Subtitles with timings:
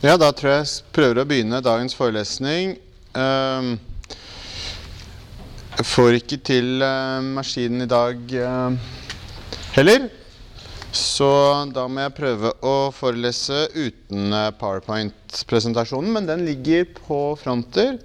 [0.00, 2.70] Ja, da tror jeg jeg prøver å begynne dagens forelesning.
[3.12, 3.74] Um,
[5.76, 8.72] Jeg får ikke til uh, maskinen i dag uh,
[9.74, 10.06] heller.
[10.96, 11.28] Så
[11.76, 16.10] da må jeg prøve å forelese uten eh, PowerPoint-presentasjonen.
[16.16, 18.00] Men den ligger på fronter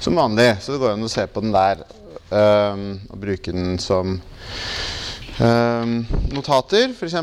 [0.00, 1.84] som vanlig, så det går an å se på den der.
[2.32, 4.16] Um, og bruke den som
[5.44, 5.94] um,
[6.32, 7.20] notater, f.eks.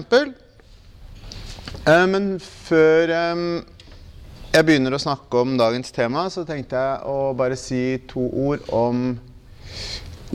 [1.89, 3.45] Uh, men før ehm,
[4.51, 8.65] jeg begynner å snakke om dagens tema, så tenkte jeg å bare si to ord
[8.75, 9.13] om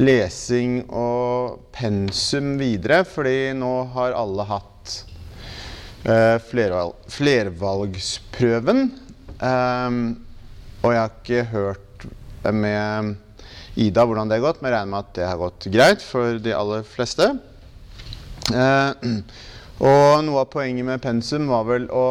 [0.01, 3.03] lesing og pensum videre.
[3.05, 4.95] Fordi nå har alle hatt
[6.09, 8.83] eh, flerval flervalgsprøven.
[9.45, 10.01] Ehm,
[10.81, 12.09] og jeg har ikke hørt
[12.57, 13.17] med
[13.77, 16.41] Ida hvordan det har gått, men jeg regner med at det har gått greit for
[16.41, 17.35] de aller fleste.
[18.49, 19.21] Eh,
[19.77, 22.07] og noe av poenget med pensum var vel å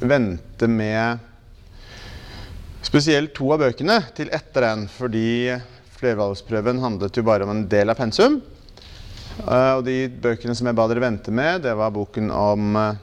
[0.00, 1.18] vente med
[2.86, 5.56] spesielt to av bøkene til etter den, fordi
[5.96, 8.38] flervalgsprøven handlet jo bare om en del av pensum.
[9.42, 12.94] Eh, og de bøkene som jeg ba dere vente med, det var boken om uh,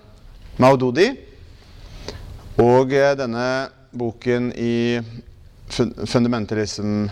[0.62, 1.10] Maududi.
[2.62, 3.48] Og eh, denne
[3.94, 5.02] boken i
[5.74, 7.08] Fundamentalism,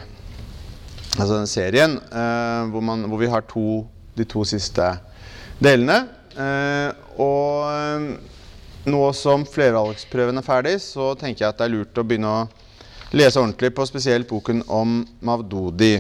[1.17, 3.81] altså den serien, eh, hvor, man, hvor vi har to,
[4.17, 4.85] de to siste
[5.61, 6.03] delene.
[6.37, 6.89] Eh,
[7.21, 8.30] og eh,
[8.89, 12.43] nå som flervalgsprøven er ferdig, så tenker jeg at det er lurt å begynne å
[13.17, 15.95] lese ordentlig på spesielt boken om Mavdodi.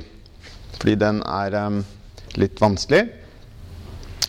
[0.77, 1.81] Fordi den er um,
[2.41, 3.03] litt vanskelig.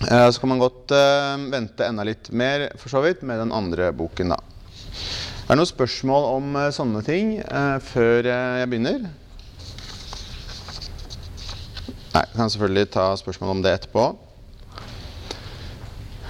[0.02, 3.54] Uh, så kan man godt uh, vente enda litt mer for så vidt med den
[3.56, 4.40] andre boken, da.
[5.42, 9.08] Er det noen spørsmål om uh, sånne ting eh, før jeg begynner?
[12.12, 14.04] Nei, jeg kan selvfølgelig ta spørsmål om det etterpå.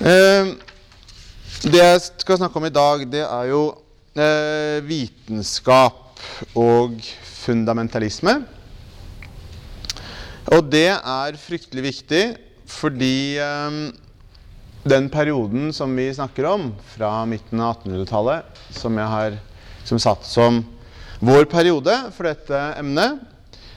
[0.03, 0.49] Eh,
[1.71, 3.61] det jeg skal snakke om i dag, det er jo
[4.19, 6.19] eh, vitenskap
[6.59, 6.97] og
[7.45, 8.41] fundamentalisme.
[10.51, 12.23] Og det er fryktelig viktig
[12.73, 13.77] fordi eh,
[14.91, 19.37] den perioden som vi snakker om, fra midten av 1800-tallet, som jeg har
[19.87, 20.65] som satt som
[21.23, 23.21] vår periode for dette emnet,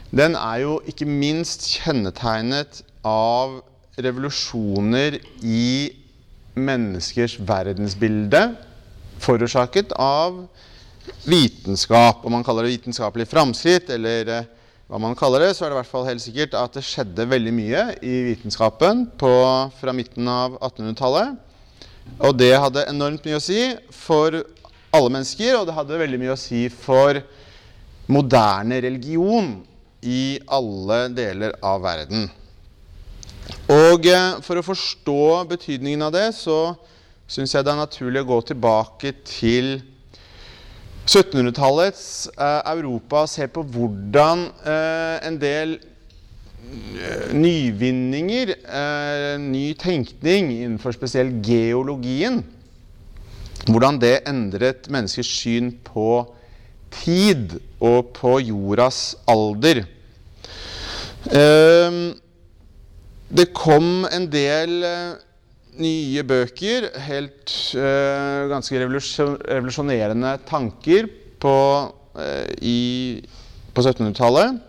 [0.09, 3.59] den er jo ikke minst kjennetegnet av
[4.01, 5.65] revolusjoner i
[6.55, 8.47] menneskers verdensbilde
[9.23, 10.45] forårsaket av
[11.23, 12.25] vitenskap.
[12.25, 14.47] Om man kaller det vitenskapelig framskritt, eller eh,
[14.89, 17.27] hva man kaller det, så er det i hvert fall helt sikkert at det skjedde
[17.29, 19.31] veldig mye i vitenskapen på,
[19.79, 21.35] fra midten av 1800-tallet.
[22.21, 23.61] Og det hadde enormt mye å si
[23.93, 24.43] for
[24.95, 27.19] alle mennesker, og det hadde veldig mye å si for
[28.05, 29.55] moderne religion
[30.05, 32.27] i alle deler av verden.
[33.71, 36.75] Og eh, for å forstå betydningen av det, så
[37.29, 39.79] syns jeg det er naturlig å gå tilbake til
[41.05, 50.51] 1700-tallets eh, Europa og se på hvordan eh, en del eh, nyvinninger, eh, ny tenkning
[50.55, 52.41] innenfor spesielt geologien,
[53.69, 56.25] hvordan det endret menneskers syn på
[56.93, 59.85] tid og på jordas alder.
[61.29, 62.03] Eh,
[63.29, 65.15] det kom en del eh,
[65.81, 71.09] nye bøker, helt eh, ganske revolusjonerende tanker
[71.41, 71.55] på,
[72.61, 73.19] i,
[73.75, 74.61] på 1700-tallet,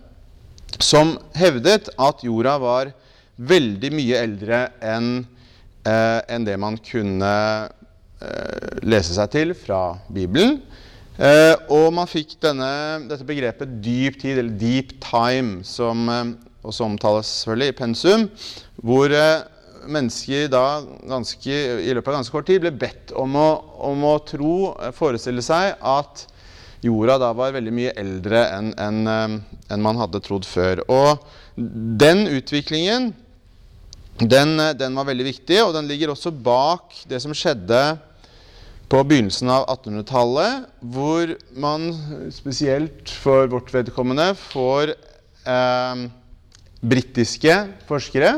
[0.83, 2.91] som hevdet at jorda var
[3.37, 5.11] veldig mye eldre enn
[5.87, 7.35] eh, en det man kunne
[8.81, 10.55] lese seg til fra Bibelen.
[11.69, 12.69] Og man fikk denne,
[13.11, 16.09] dette begrepet dyp tid, eller deep time, som
[16.67, 18.27] også omtales selvfølgelig i pensum,
[18.83, 19.15] hvor
[19.87, 20.65] mennesker da
[21.07, 23.51] ganske, i løpet av ganske kort tid ble bedt om å,
[23.89, 24.55] om å tro,
[24.97, 26.27] forestille seg, at
[26.85, 29.39] jorda da var veldig mye eldre enn en,
[29.73, 30.83] en man hadde trodd før.
[30.93, 31.23] Og
[31.57, 33.13] den utviklingen,
[34.21, 37.81] den, den, var veldig viktig, og den ligger også bak det som skjedde
[38.87, 41.89] på begynnelsen av 1800-tallet, hvor man
[42.33, 46.07] spesielt for vårt vedkommende får eh,
[46.81, 47.55] britiske
[47.89, 48.37] forskere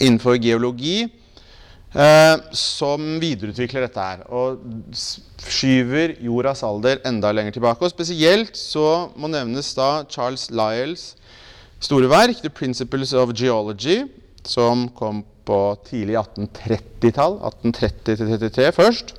[0.00, 4.64] innenfor geologi eh, som videreutvikler dette her og
[4.94, 7.84] skyver jordas alder enda lenger tilbake.
[7.84, 11.12] Og Spesielt så må nevnes da Charles Lyells
[11.84, 14.08] store verk 'The Principles of Geology',
[14.44, 17.38] som kom på tidlig 1830-tall.
[17.64, 19.14] 1830-33 først.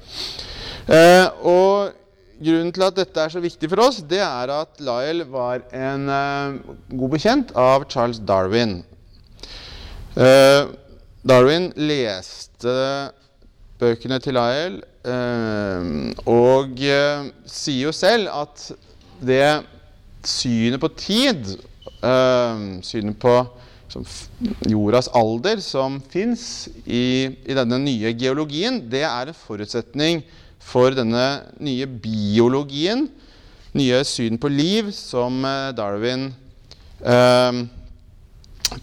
[0.90, 1.94] Eh, og
[2.36, 6.10] Grunnen til at dette er så viktig for oss, det er at Lyell var en
[6.12, 8.82] uh, god bekjent av Charles Darwin.
[10.18, 10.68] Uh,
[11.24, 12.76] Darwin leste
[13.80, 16.76] bøkene til Lyell uh, og
[17.48, 18.68] sier jo selv at
[19.24, 19.64] det
[20.28, 21.54] synet på tid,
[22.84, 23.34] synet på
[24.68, 31.26] jordas alder som fins i, i denne nye geologien, det er en forutsetning for denne
[31.60, 33.06] nye biologien,
[33.76, 36.34] nye syn på liv, som eh, Darwin
[37.02, 37.66] eh,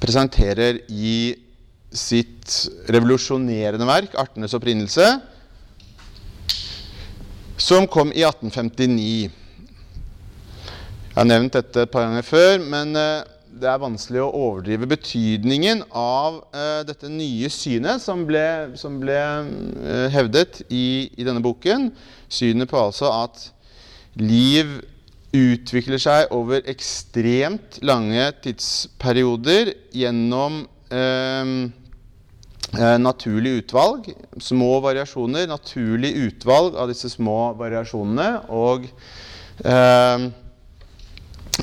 [0.01, 1.35] presenterer i
[1.93, 5.21] sitt revolusjonerende verk 'Artenes opprinnelse',
[7.57, 9.31] som kom i 1859.
[11.13, 13.25] Jeg har nevnt dette et par ganger før, men eh,
[13.61, 19.19] det er vanskelig å overdrive betydningen av eh, dette nye synet som ble, som ble
[19.19, 21.91] eh, hevdet i, i denne boken.
[22.33, 23.51] Synet på altså at
[24.21, 24.81] liv
[25.33, 30.63] utvikler seg over ekstremt lange tidsperioder gjennom
[30.93, 31.55] eh,
[32.77, 38.89] eh, naturlig utvalg, små variasjoner, naturlig utvalg av disse små variasjonene, og
[39.65, 40.31] eh,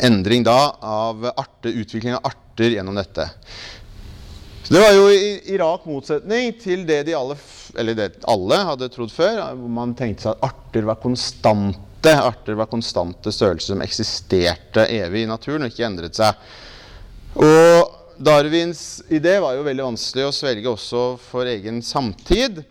[0.02, 3.30] endring da av arter, utvikling av arter gjennom dette.
[4.64, 7.38] Så det var jo i, i rak motsetning til det de alle,
[7.80, 12.14] eller det alle hadde trodd før, hvor man tenkte seg at arter var konstante.
[12.14, 16.38] Arter var konstante størrelser som eksisterte evig i naturen og ikke endret seg.
[17.40, 22.62] Og Darwins idé var jo veldig vanskelig å svelge også for egen samtid.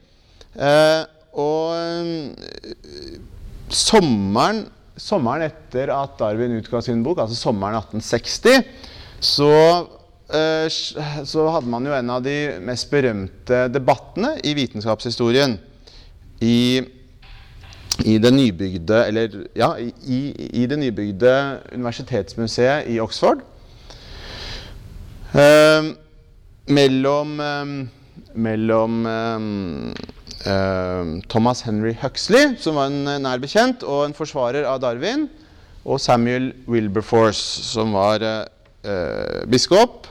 [0.55, 1.03] Eh,
[1.39, 3.19] og eh,
[3.73, 4.67] sommeren,
[4.99, 8.63] sommeren etter at Darwin utga sin bok, altså sommeren 1860,
[9.21, 9.55] så,
[10.35, 15.59] eh, så hadde man jo en av de mest berømte debattene i vitenskapshistorien.
[16.45, 16.59] I
[18.07, 19.73] i det nybygde, eller, ja,
[20.07, 20.19] i,
[20.55, 21.33] i det nybygde
[21.73, 23.41] universitetsmuseet i Oxford.
[25.35, 25.89] Eh,
[26.71, 27.73] mellom eh,
[28.39, 29.49] mellom eh,
[31.29, 35.27] Thomas Henry Huxley, som var en eh, nær bekjent og en forsvarer av Darwin,
[35.89, 38.45] og Samuel Wilberforce, som var eh,
[38.87, 40.07] eh, biskop.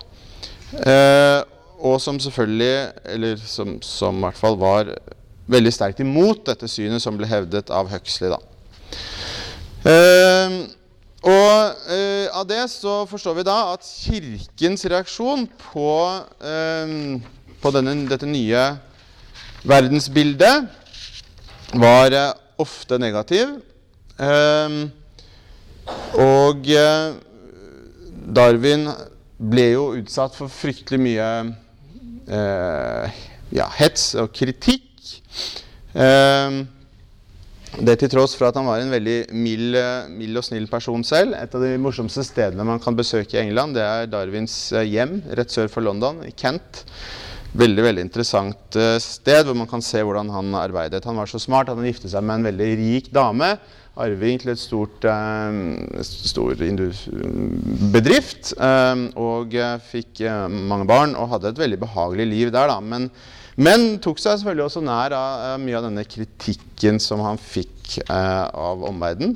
[0.83, 1.41] Eh,
[1.77, 4.89] og som selvfølgelig, eller som, som i hvert fall var
[5.47, 8.33] veldig sterkt imot dette synet som ble hevdet av Huxley.
[8.33, 8.41] da.
[9.87, 10.57] Eh,
[11.27, 15.93] og eh, av det så forstår vi da at kirkens reaksjon på,
[16.43, 16.93] eh,
[17.61, 18.65] på denne, dette nye
[19.67, 20.67] verdensbildet
[21.75, 23.57] var eh, ofte negativ.
[24.17, 24.77] Eh,
[26.19, 27.17] og eh,
[28.37, 28.87] Darwin
[29.37, 31.27] ble jo utsatt for fryktelig mye
[32.31, 33.19] eh,
[33.55, 34.87] ja, hets og kritikk.
[35.93, 36.63] Eh,
[37.77, 39.75] det til tross for at han var en veldig mild,
[40.15, 41.35] mild og snill person selv.
[41.37, 45.53] Et av de morsomste stedene man kan besøke i England, det er Darwins hjem rett
[45.53, 46.85] sør for London, i Kent.
[47.57, 51.05] Veldig veldig interessant eh, sted hvor man kan se hvordan han arbeidet.
[51.07, 53.55] Han var så smart at han giftet seg med en veldig rik dame.
[53.97, 56.53] Arving til et stort, eh, stor
[57.95, 58.53] bedrift.
[58.53, 62.69] eh, og eh, fikk mange barn og hadde et veldig behagelig liv der.
[62.69, 62.77] Da.
[62.79, 63.09] Men,
[63.57, 68.83] men tok seg selvfølgelig også nær av mye av denne kritikken som han fikk av
[68.85, 69.33] omverdenen.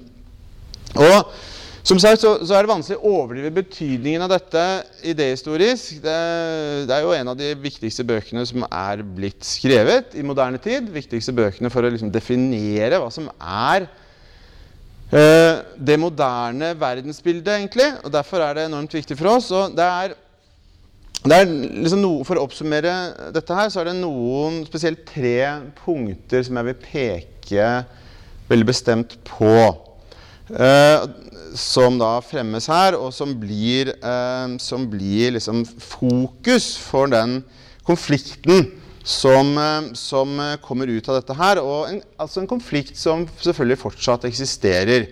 [1.00, 1.34] Og
[1.81, 4.66] som sagt så, så er det vanskelig å overdrive betydningen av dette
[5.10, 5.98] idehistorisk.
[6.04, 6.18] Det,
[6.86, 10.92] det er jo en av de viktigste bøkene som er blitt skrevet i moderne tid.
[10.94, 13.88] Viktigste bøkene for å liksom definere hva som er
[15.10, 17.89] eh, det moderne verdensbildet, egentlig.
[18.05, 19.50] Og derfor er det enormt viktig for oss.
[19.50, 20.13] Og det er,
[21.25, 25.39] det er liksom noe, For å oppsummere dette her, så er det noen spesielt tre
[25.82, 27.72] punkter som jeg vil peke
[28.51, 29.55] veldig bestemt på.
[30.51, 31.10] Eh,
[31.58, 37.43] som da fremmes her, og som blir, eh, som blir liksom fokus for den
[37.88, 38.72] konflikten
[39.03, 41.62] som, eh, som eh, kommer ut av dette her.
[41.63, 45.10] Og en, altså en konflikt som selvfølgelig fortsatt eksisterer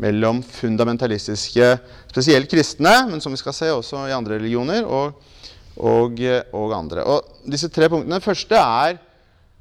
[0.00, 1.74] mellom fundamentalistiske,
[2.08, 5.20] spesielt kristne, men som vi skal se også i andre religioner, og,
[5.76, 7.04] og, eh, og andre.
[7.04, 8.20] Og disse tre punktene.
[8.20, 8.98] Det første er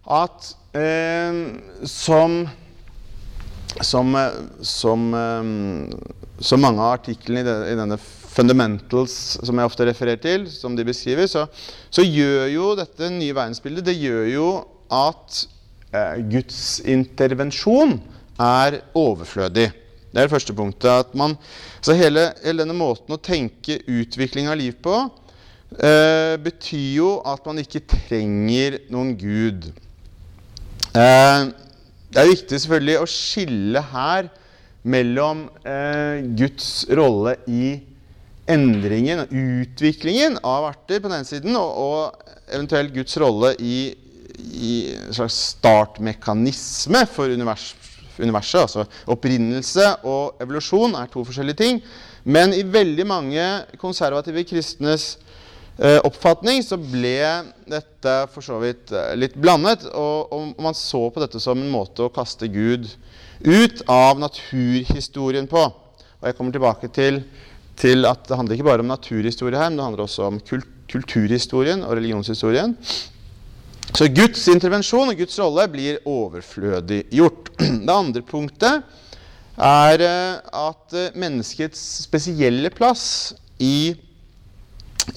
[0.09, 2.43] at eh, som
[3.81, 4.29] som, eh,
[4.61, 5.13] som,
[6.41, 10.75] som mange av artiklene i, det, i denne Fundamentals som jeg ofte refererer til, som
[10.77, 11.47] de beskriver, så,
[11.91, 14.49] så gjør jo dette nye verdensbildet det gjør jo
[14.93, 15.41] at
[15.91, 17.97] eh, Guds intervensjon
[18.39, 19.67] er overflødig.
[20.09, 20.89] Det er det første punktet.
[20.89, 21.35] at man,
[21.81, 24.95] så hele, hele denne måten å tenke utvikling av liv på
[25.75, 29.69] eh, betyr jo at man ikke trenger noen gud.
[30.93, 31.49] Eh,
[32.09, 34.29] det er viktig selvfølgelig å skille her
[34.87, 37.77] mellom eh, Guds rolle i
[38.49, 43.91] endringen og utviklingen av arter på den ene siden, og, og eventuelt Guds rolle i,
[44.39, 47.73] i en slags startmekanisme for univers,
[48.19, 48.61] universet.
[48.65, 51.81] Altså opprinnelse og evolusjon er to forskjellige ting.
[52.23, 53.45] Men i veldig mange
[53.79, 55.13] konservative kristnes
[55.77, 57.19] eh, oppfatning så ble
[57.69, 59.85] dette for så vidt eh, litt blandet.
[59.93, 62.89] Og, og, man så på dette som en måte å kaste Gud
[63.45, 65.61] ut av naturhistorien på.
[66.19, 67.21] Og jeg kommer tilbake til,
[67.79, 70.67] til at det handler ikke bare om naturhistorie her, men det handler også om kult,
[70.89, 72.75] kulturhistorien og religionshistorien.
[73.89, 77.49] Så Guds intervensjon og Guds rolle blir overflødig gjort.
[77.87, 78.83] Det andre punktet
[79.59, 83.91] er eh, at eh, menneskets spesielle plass i,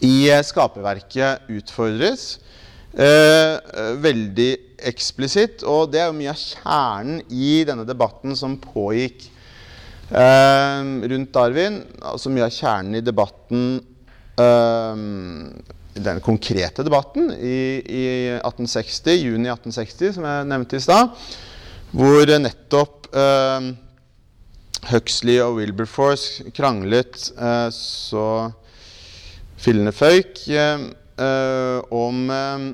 [0.01, 2.41] i eh, skaperverket utfordres
[2.93, 4.51] veldig
[4.89, 5.63] eksplisitt.
[5.69, 9.29] Og det er jo mye av kjernen i denne debatten som pågikk
[10.11, 10.81] eh,
[11.13, 11.81] rundt Darwin.
[12.05, 13.63] Altså mye av kjernen i debatten
[14.41, 15.07] eh,
[15.93, 18.05] den konkrete debatten i, i
[18.39, 21.13] 1860, juni 1860, som jeg nevnte i stad,
[21.93, 23.73] hvor nettopp eh,
[24.93, 28.27] Huxley og Wilberforce kranglet eh, så
[29.63, 32.67] fillene føyk eh, eh om, eh,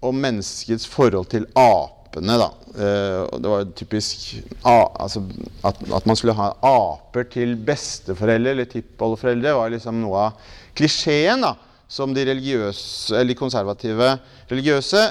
[0.00, 2.38] om, menneskets forhold til apene.
[2.40, 2.48] Da.
[2.72, 4.24] Eh, det var typisk
[4.62, 5.24] altså,
[5.64, 11.44] at, at, man skulle ha aper til besteforeldre eller tippoldeforeldre, var liksom noe av klisjeen
[11.92, 14.16] som de religiøse, eller konservative
[14.52, 15.06] religiøse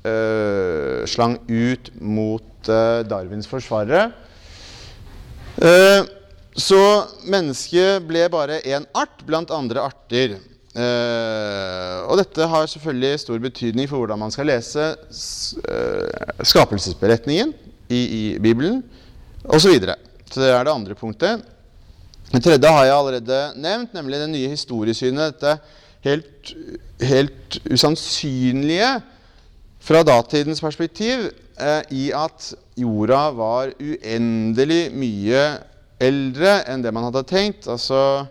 [0.00, 2.68] Uh, slang ut mot
[3.04, 4.06] Darwins forsvarere.
[5.60, 6.06] Eh,
[6.56, 6.80] så
[7.28, 10.38] mennesket ble bare én art blant andre arter.
[10.70, 17.50] Eh, og dette har selvfølgelig stor betydning for hvordan man skal lese uh, skapelsesberetningen
[17.90, 18.84] i, i Bibelen
[19.48, 19.64] osv.
[19.64, 19.96] Så, videre.
[20.30, 21.42] så det er det andre punktet.
[22.30, 25.34] Det tredje har jeg allerede nevnt, nemlig det nye historiesynet.
[25.34, 25.56] Dette
[26.06, 26.54] helt,
[27.02, 28.92] helt usannsynlige
[29.82, 35.46] fra datidens perspektiv uh, i at jorda var uendelig mye
[36.00, 37.66] eldre enn det man hadde tenkt.
[37.66, 38.28] Altså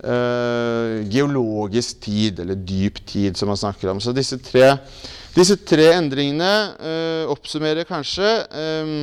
[0.00, 4.00] geologisk tid, eller dyp tid, som man snakker om.
[4.00, 4.78] Så disse tre,
[5.34, 8.94] disse tre endringene eh, oppsummerer kanskje eh,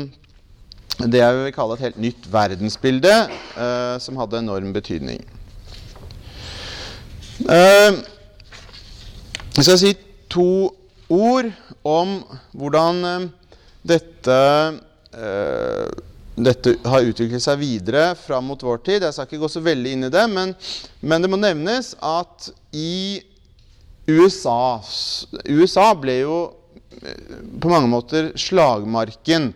[1.06, 3.14] det jeg vil kalle et helt nytt verdensbilde,
[3.62, 5.22] eh, som hadde enorm betydning.
[7.46, 8.00] Eh,
[9.58, 9.94] jeg skal si
[10.34, 10.74] to
[11.14, 11.52] ord
[11.86, 12.18] om
[12.58, 13.28] hvordan eh,
[13.94, 14.42] dette,
[16.38, 19.06] dette har utviklet seg videre fram mot vår tid.
[19.06, 20.54] Jeg skal ikke gå så veldig inn i det, men,
[21.02, 23.24] men det må nevnes at i
[24.08, 24.80] USA
[25.50, 26.36] USA ble jo
[27.02, 29.50] eh, på mange måter slagmarken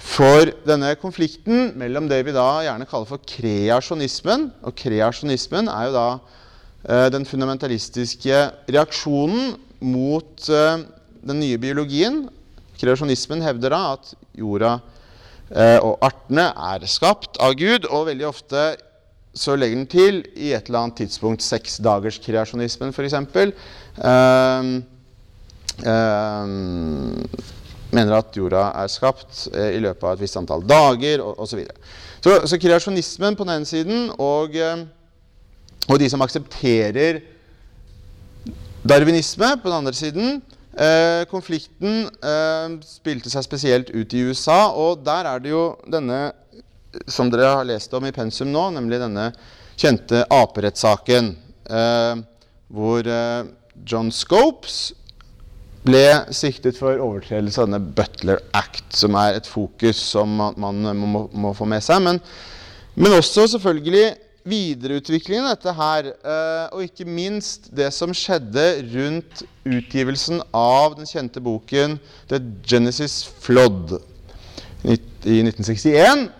[0.00, 4.48] for denne konflikten mellom det vi da gjerne kaller for kreasjonismen.
[4.64, 8.42] Og kreasjonismen er jo da eh, den fundamentalistiske
[8.72, 9.54] reaksjonen
[9.84, 10.82] mot eh,
[11.20, 12.24] den nye biologien,
[12.80, 14.78] Kreasjonismen hevder da at jorda
[15.50, 18.60] og artene er skapt av Gud, og veldig ofte
[19.34, 23.14] så legger den til i et eller annet tidspunkt seksdagerskreasjonismen f.eks.
[23.14, 24.70] Eh,
[25.86, 26.54] eh,
[27.90, 31.62] mener at jorda er skapt eh, i løpet av et visst antall dager osv.
[32.20, 34.86] Så, så, så kreasjonismen på den ene siden og, eh,
[35.86, 37.22] og de som aksepterer
[38.82, 40.49] darwinisme på den andre siden, Eh,
[41.30, 46.28] konflikten eh, spilte seg spesielt ut i USA, og der er det jo denne
[47.10, 49.30] som dere har lest om i pensum nå, nemlig denne
[49.80, 51.34] kjente aperettssaken,
[51.70, 52.22] eh,
[52.70, 53.50] hvor eh,
[53.86, 54.92] John Scopes
[55.86, 56.04] ble
[56.36, 61.54] siktet for overtredelse av denne Butler Act, som er et fokus som man må, må,
[61.56, 62.02] få med seg.
[62.04, 62.20] Men,
[63.00, 64.10] men også selvfølgelig
[64.48, 71.08] videreutviklingen av dette her, eh, og ikke minst det som skjedde rundt utgivelsen av den
[71.08, 71.98] kjente boken
[72.30, 73.98] The Genesis Flood
[74.84, 76.30] i 1961,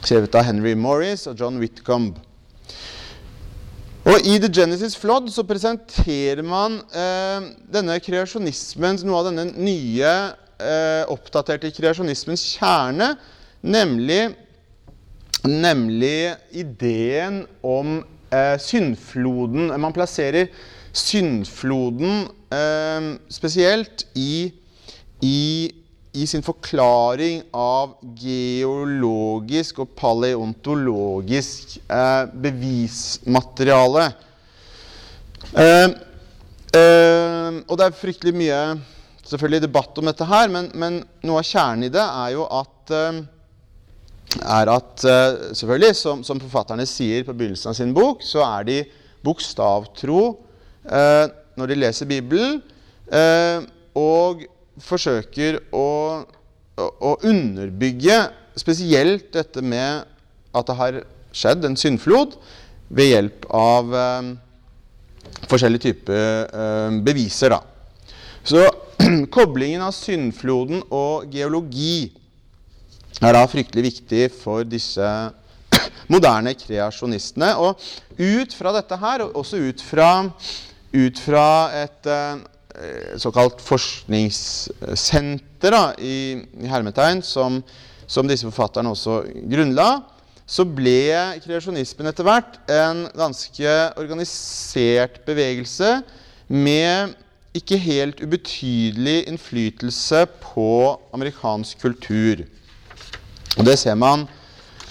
[0.00, 2.18] skrevet av Henry Morris og John Whitcomb.
[4.08, 10.12] Og I The Genesis Flood så presenterer man eh, denne kreasjonismens, noe av denne nye,
[10.60, 13.12] eh, oppdaterte kreasjonismens kjerne,
[13.60, 14.22] nemlig
[15.46, 19.70] Nemlig ideen om eh, syndfloden.
[19.80, 20.50] Man plasserer
[20.92, 24.52] syndfloden eh, spesielt i,
[25.22, 25.72] i,
[26.12, 34.10] i, sin forklaring av geologisk og paleontologisk eh, bevismateriale.
[35.56, 35.88] Eh,
[36.76, 38.62] eh, og det er fryktelig mye
[39.24, 42.92] selvfølgelig debatt om dette her, men, men noe av kjernen i det er jo at
[42.92, 43.22] eh,
[44.38, 48.68] er at uh, selvfølgelig, som, som, forfatterne sier på begynnelsen av sin bok, så er
[48.68, 48.78] de
[49.26, 50.22] bokstavtro
[50.86, 51.26] uh,
[51.58, 52.60] når de leser Bibelen.
[53.10, 53.66] Uh,
[53.98, 54.44] og
[54.80, 55.88] forsøker å,
[56.78, 58.20] å underbygge
[58.58, 60.06] spesielt dette med
[60.56, 61.00] at det har
[61.36, 62.36] skjedd en syndflod
[62.90, 64.30] ved hjelp av eh,
[65.50, 67.54] forskjellige typer eh, beviser.
[67.54, 67.60] Da.
[68.42, 68.64] Så
[69.36, 72.10] koblingen av syndfloden og geologi
[73.20, 75.08] er da fryktelig viktig for disse
[76.12, 77.54] moderne kreasjonistene.
[77.60, 77.70] Og
[78.20, 80.10] ut fra dette her, og også ut fra,
[80.94, 81.48] ut fra
[81.82, 82.38] et eh,
[83.20, 87.62] såkalt forskningssenter da, i, i hermetegn, som,
[88.06, 89.90] som, disse forfatterne også grunnla,
[90.50, 96.02] så ble kreasjonismen etter hvert en ganske organisert bevegelse
[96.50, 97.14] med
[97.54, 100.70] ikke helt ubetydelig innflytelse på
[101.14, 102.36] amerikansk kultur.
[103.58, 104.26] Og det ser man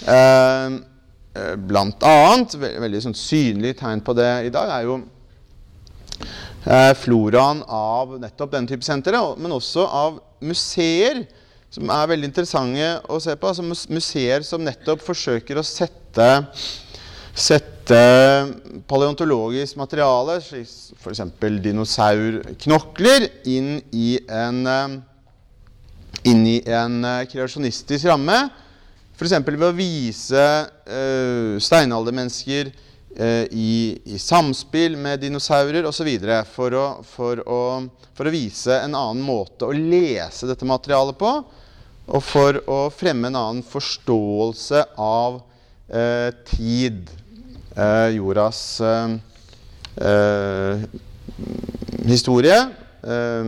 [0.04, 0.78] eh,
[1.36, 2.56] eh blant annet.
[2.60, 5.00] Veldig sånn synlig tegn på det i dag er jo
[6.66, 11.24] eh, floraen av nettopp denne type sentre, men også av museer
[11.70, 13.50] som er veldig interessante å se på.
[13.50, 16.30] Altså museer som nettopp forsøker å sette,
[17.30, 18.00] sette
[18.90, 21.22] paleontologisk materiale, f.eks.
[21.62, 24.98] dinosaurknokler, inn i en, eh,
[26.22, 28.38] inn i en eh, kreasjonistisk ramme.
[29.16, 29.34] F.eks.
[29.44, 36.08] ved å vise uh, steinaldermennesker uh, i, i, samspill med dinosaurer osv.
[36.54, 37.42] For, å, for,
[38.16, 41.34] for å vise en annen måte å lese dette materialet på
[42.10, 47.16] og for å fremme en annen forståelse av uh, tid,
[47.70, 48.80] Uh, jordas
[52.06, 52.58] historie.
[53.02, 53.44] Eh,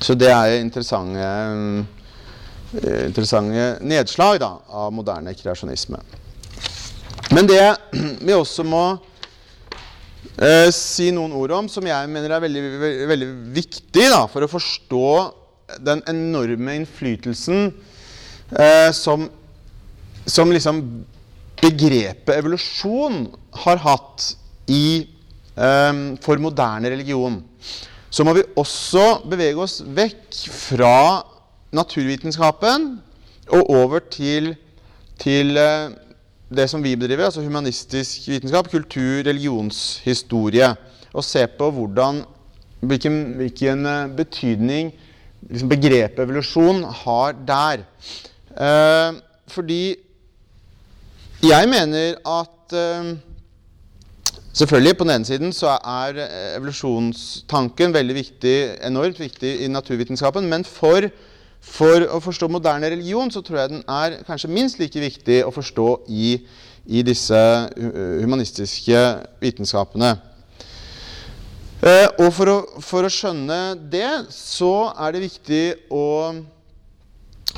[0.00, 1.28] så det er interessante,
[2.80, 6.00] eh, interessante nedslag da, av moderne kreasjonisme.
[7.30, 7.62] Men det
[8.26, 8.84] vi også må
[10.72, 14.48] si noen ord om, som jeg mener er veldig, veldig, veldig viktig da, for å
[14.48, 15.08] forstå
[15.78, 17.70] den enorme innflytelsen
[18.56, 19.28] eh, som,
[20.26, 20.82] som liksom
[21.60, 23.26] begrepet evolusjon
[23.64, 24.30] har hatt
[24.70, 25.06] i,
[25.54, 27.40] eh, for moderne religion,
[28.10, 31.22] så må vi også bevege oss vekk fra
[31.74, 32.96] naturvitenskapen
[33.54, 34.54] og over til,
[35.22, 35.92] til eh,
[36.50, 40.72] det som vi bedriver, altså humanistisk vitenskap, kultur, religionshistorie,
[41.12, 42.24] og se på hvordan,
[42.80, 44.92] hvilken, hvilken eh, betydning
[45.48, 47.84] liksom begrepet evolusjon har der.
[48.50, 49.20] Eh,
[49.50, 49.82] fordi
[51.42, 53.12] jeg mener at eh,
[54.52, 56.16] Selvfølgelig, på den ene siden så er
[56.56, 60.48] evolusjonstanken veldig viktig, enormt viktig i naturvitenskapen.
[60.50, 61.06] Men for,
[61.60, 65.52] for, å forstå moderne religion så tror jeg den er kanskje minst like viktig å
[65.54, 66.32] forstå i,
[66.90, 67.38] i disse
[67.78, 69.04] humanistiske
[69.40, 70.16] vitenskapene.
[71.80, 75.62] Eh, og for å, for å, skjønne det, så er det viktig
[75.96, 76.08] å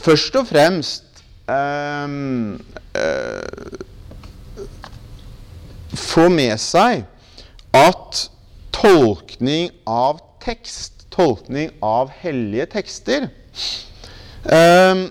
[0.05, 2.14] først og fremst eh,
[3.00, 3.81] eh,
[5.98, 7.05] få med seg
[7.76, 8.26] at
[8.74, 13.28] tolkning av tekst, tolkning av hellige tekster,
[14.44, 15.02] eh,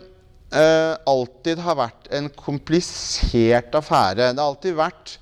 [0.52, 4.32] eh, alltid har vært en komplisert affære.
[4.34, 5.18] Det har alltid vært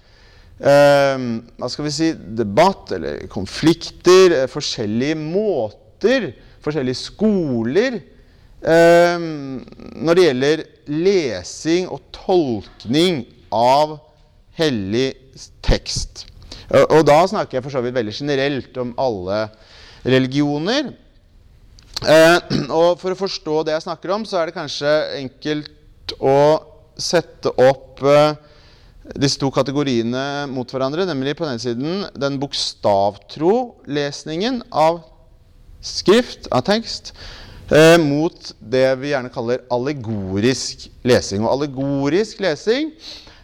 [0.59, 1.25] eh,
[1.59, 6.31] hva skal vi si, debatt eller konflikter, eh, forskjellige måter,
[6.63, 7.99] forskjellige skoler
[8.63, 13.23] eh, når det gjelder lesing og tolkning
[13.55, 13.99] av
[14.59, 15.07] hellig
[15.65, 16.25] tekst.
[16.69, 19.47] Og, da snakker jeg for så vidt veldig generelt om alle
[20.05, 20.91] religioner.
[21.99, 22.37] Eh,
[22.79, 26.37] og for å forstå det jeg snakker om, så er det kanskje enkelt å
[26.99, 28.37] sette opp eh,
[29.17, 33.55] disse to kategoriene mot hverandre, nemlig på den ene siden den bokstavtro
[33.89, 35.01] lesningen av
[35.81, 37.13] skrift, av tekst,
[37.73, 41.43] eh, mot det vi gjerne kaller allegorisk lesing.
[41.43, 42.93] Og allegorisk lesing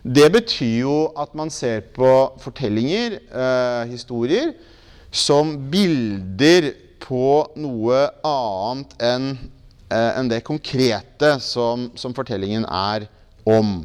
[0.06, 2.10] det betyr jo at man ser på
[2.44, 4.54] fortellinger, eh, historier,
[5.10, 9.28] som bilder på noe annet enn
[9.90, 13.08] eh, en det konkrete som, som fortellingen er
[13.50, 13.82] om.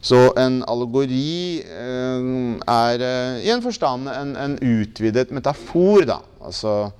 [0.00, 2.28] Så en allegori eh,
[2.70, 6.20] er eh, i en forstand en, en, utvidet metafor, da.
[6.44, 6.90] Altså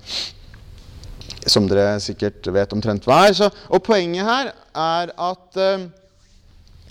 [1.49, 3.39] Som dere sikkert vet omtrent hva er.
[3.71, 5.87] Og poenget her er at, eh,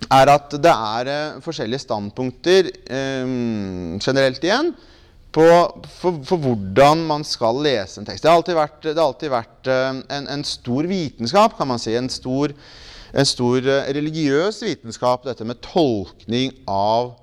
[0.06, 3.32] er at det er eh, forskjellige standpunkter, eh,
[4.04, 4.74] generelt igjen,
[5.38, 5.46] på,
[6.00, 8.24] for, for, hvordan man skal lese en tekst.
[8.24, 11.96] Det har alltid vært, har alltid vært eh, en, en, stor vitenskap, kan man si.
[11.98, 12.56] En stor
[13.18, 13.64] en stor
[13.96, 17.14] religiøs vitenskap, dette med tolkning av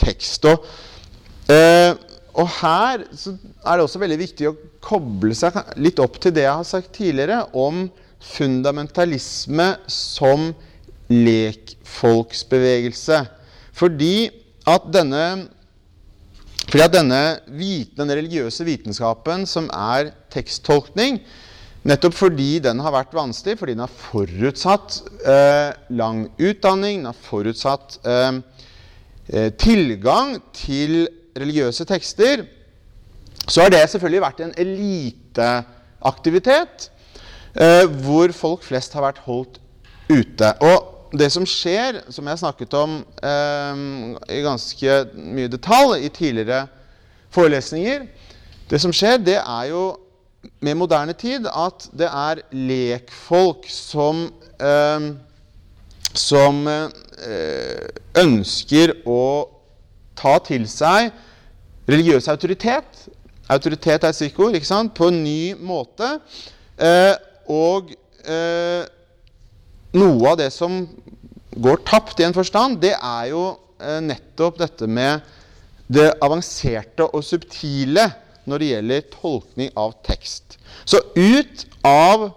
[0.00, 0.46] tekst.
[0.48, 0.64] Og,
[2.32, 6.62] og her er det også veldig viktig å koble seg litt opp til det jeg
[6.62, 7.84] har sagt tidligere om
[8.24, 10.48] fundamentalisme som
[11.08, 13.26] lekfolksbevegelse.
[13.78, 14.30] Fordi
[14.68, 15.48] at denne,
[16.68, 21.20] fordi at denne viten, den religiøse vitenskapen som er teksttolkning,
[21.88, 24.88] nettopp fordi den har vært vanskelig, fordi den har forutsatt
[25.24, 28.32] eh, lang utdanning, den har forutsatt eh,
[29.28, 32.36] eh tilgang til religiøse tekster,
[33.48, 36.90] så har det selvfølgelig vært en eliteaktivitet
[37.54, 39.54] eh, hvor folk flest har vært holdt
[40.10, 40.48] ute.
[40.60, 43.84] Og det som skjer, som jeg snakket om eh,
[44.34, 46.66] i ganske mye detalj i tidligere
[47.32, 48.06] forelesninger
[48.68, 49.96] Det som skjer, det er jo
[50.60, 54.26] med moderne tid at det er lekfolk som
[54.60, 55.08] eh,
[56.18, 59.22] som eh, ønsker å
[60.18, 61.12] ta til seg
[61.88, 63.06] religiøs autoritet.
[63.48, 64.56] Autoritet er et stikkord.
[64.56, 64.94] ikke sant?
[64.94, 66.18] På en ny måte.
[66.76, 67.14] Eh,
[67.48, 67.92] og
[68.24, 68.84] eh,
[69.96, 70.82] noe av det som
[71.56, 73.44] går tapt i en forstand, det er jo
[73.80, 75.24] eh, nettopp dette med
[75.88, 78.04] det avanserte og subtile
[78.48, 80.58] når det gjelder tolkning av tekst.
[80.88, 82.30] Så ut av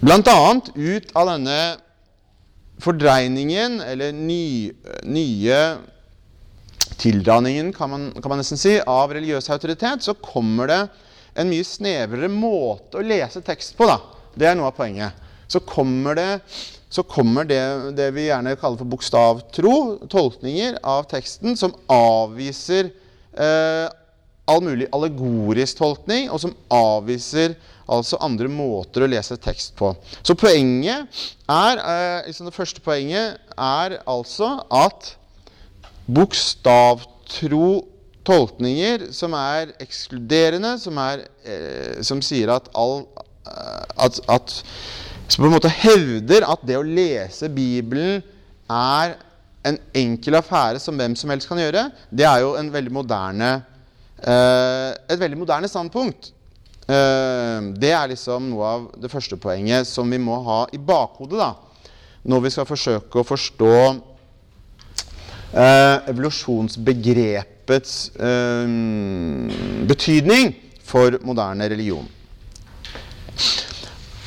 [0.00, 0.60] Bl.a.
[0.74, 1.56] ut av denne
[2.80, 4.72] fordreiningen, eller ny,
[5.04, 5.58] nye
[6.96, 10.80] tildanningen, kan man, kan man, nesten si, av religiøs autoritet, så kommer det
[11.36, 13.90] en mye snevrere måte å lese tekst på.
[13.90, 13.98] da.
[14.32, 16.30] Det er noe av poenget så kommer det,
[16.90, 17.62] så kommer det,
[17.98, 19.74] det vi gjerne kaller for bokstavtro,
[20.10, 22.90] tolkninger av teksten, som avviser
[23.34, 23.86] eh,
[24.50, 27.54] all mulig allegorisk tolkning, og som avviser
[27.90, 29.92] altså andre måter å lese tekst på.
[30.22, 35.14] Så poenget er, eh, liksom det første poenget er altså at
[36.10, 37.84] bokstavtro
[38.26, 43.06] tolkninger som er ekskluderende, som, er, eh, som sier at, all,
[43.46, 44.62] eh, at, at
[45.30, 48.18] som på en måte hevder at det å lese Bibelen
[48.70, 49.14] er
[49.66, 53.50] en enkel affære som hvem som helst kan gjøre, det er jo veldig moderne,
[54.18, 56.32] eh, et veldig moderne standpunkt.
[56.88, 61.38] Eh, det er liksom noe av det første poenget som vi må ha i bakhodet
[61.38, 61.54] da,
[62.26, 63.74] når vi skal forsøke å forstå
[65.54, 68.66] eh, evolusjonsbegrepets eh,
[69.86, 72.08] betydning for moderne religion.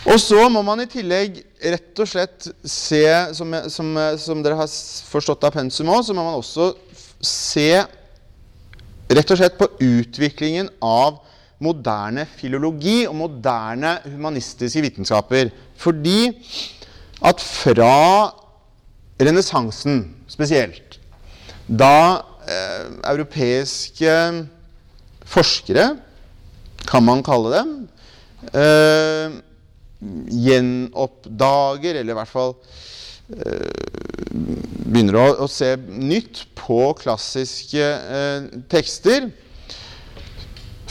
[0.04, 3.06] Og så må man i tillegg rett og slett se,
[3.38, 4.72] som, som, som dere har
[5.08, 6.74] forstått av pensum òg, så må man også
[7.24, 7.70] se
[9.14, 11.22] rett og slett på utviklingen av
[11.64, 15.54] moderne filologi og moderne humanistiske vitenskaper.
[15.80, 16.34] Fordi
[17.24, 18.34] at fra
[19.24, 21.00] renessansen spesielt,
[21.68, 24.18] da eh, europeiske
[25.32, 25.94] forskere,
[26.84, 27.74] kan man kalle dem,
[28.52, 29.40] eh,
[30.30, 32.54] gjenoppdager, eller i hvert fall
[33.38, 33.70] eh,
[34.34, 39.30] begynner å, å, se nytt på klassiske eh, tekster.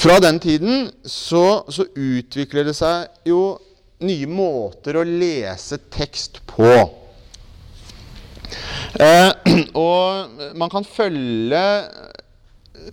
[0.02, 3.58] Fra den tiden så, så, utvikler det seg jo
[4.02, 6.72] nye måter å lese tekst på.
[8.98, 9.30] Eh,
[9.86, 11.62] og man kan følge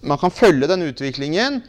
[0.05, 1.63] man kan følge den utviklingen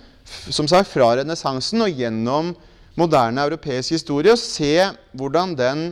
[0.50, 2.52] som sagt, fra renessansen og gjennom
[3.00, 4.74] moderne europeisk historie og se
[5.16, 5.84] hvordan den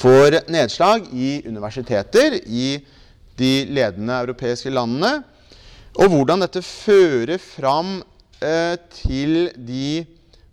[0.00, 2.78] får nedslag i universiteter i
[3.38, 5.22] de ledende europeiske landene,
[6.00, 7.98] og hvordan dette fører fram
[8.40, 10.04] eh, til de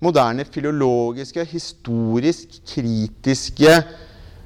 [0.03, 3.73] moderne filologiske, historisk kritiske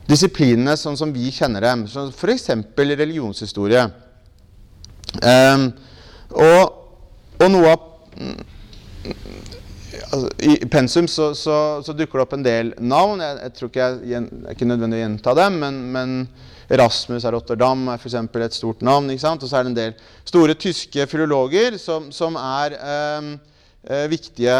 [0.09, 2.49] disiplinene sånn som vi kjenner dem, f.eks.
[2.77, 3.85] religionshistorie.
[5.21, 5.67] Eh,
[6.33, 6.63] og,
[7.37, 7.89] og, noe av
[10.10, 13.21] altså, I pensum så, så, så, dukker det opp en del navn.
[13.23, 16.15] Jeg, jeg tror ikke jeg, jeg, er ikke nødvendig å gjenta dem, men, men
[16.73, 18.17] Erasmus av Rotterdam er f.eks.
[18.47, 19.12] et stort navn.
[19.13, 24.58] Og så er det en del store tyske filologer som, som er eh, viktige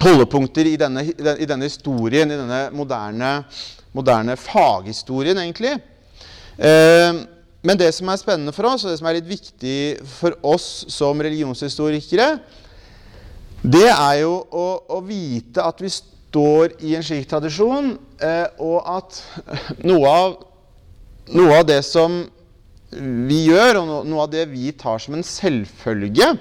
[0.00, 3.40] holdepunkter i denne, i denne, historien, i denne moderne,
[3.96, 5.76] moderne faghistorien, egentlig.
[6.58, 7.22] Eh,
[7.60, 10.86] men det som er spennende for oss, og det som er litt viktig for oss
[10.88, 12.38] som religionshistorikere,
[13.62, 17.92] det er jo å, å, vite at vi står i en slik tradisjon,
[18.22, 19.18] eh, og at
[19.90, 20.36] noe av,
[21.36, 22.22] noe av, det som
[22.90, 26.32] vi gjør, og noe av det vi tar som en selvfølge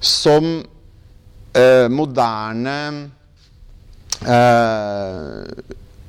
[0.00, 0.48] som
[1.52, 2.78] eh, moderne
[4.24, 5.44] eh,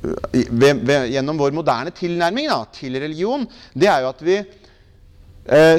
[0.01, 3.43] ved, ved, Gjennom vår moderne tilnærming da, til religion,
[3.75, 4.39] det er jo at vi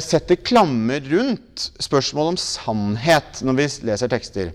[0.02, 4.50] setter klammer rundt spørsmål om sannhet når vi leser tekster.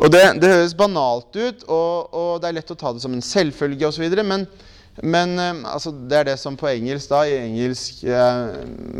[0.00, 3.12] Og det, det høres banalt ut, og, og, det er lett å ta det som
[3.12, 4.46] en selvfølge osv., men,
[5.04, 8.40] men eh, altså, det er det som på engelsk da, i engelsk eh,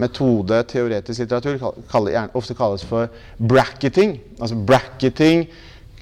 [0.03, 1.57] metode, teoretisk litteratur,
[1.91, 3.09] kaller, ofte kalles for
[3.41, 4.19] bracketing.
[4.37, 5.47] Altså bracketing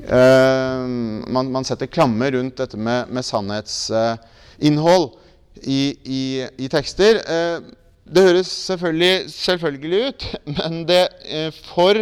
[0.02, 0.82] eh,
[1.30, 5.12] man, man, setter klammer rundt dette med, med sannhetsinnhold
[5.62, 6.22] i, i,
[6.58, 7.22] i, tekster.
[8.14, 11.98] Det høres selvfølgelig, selvfølgelig, ut, men det eh, for,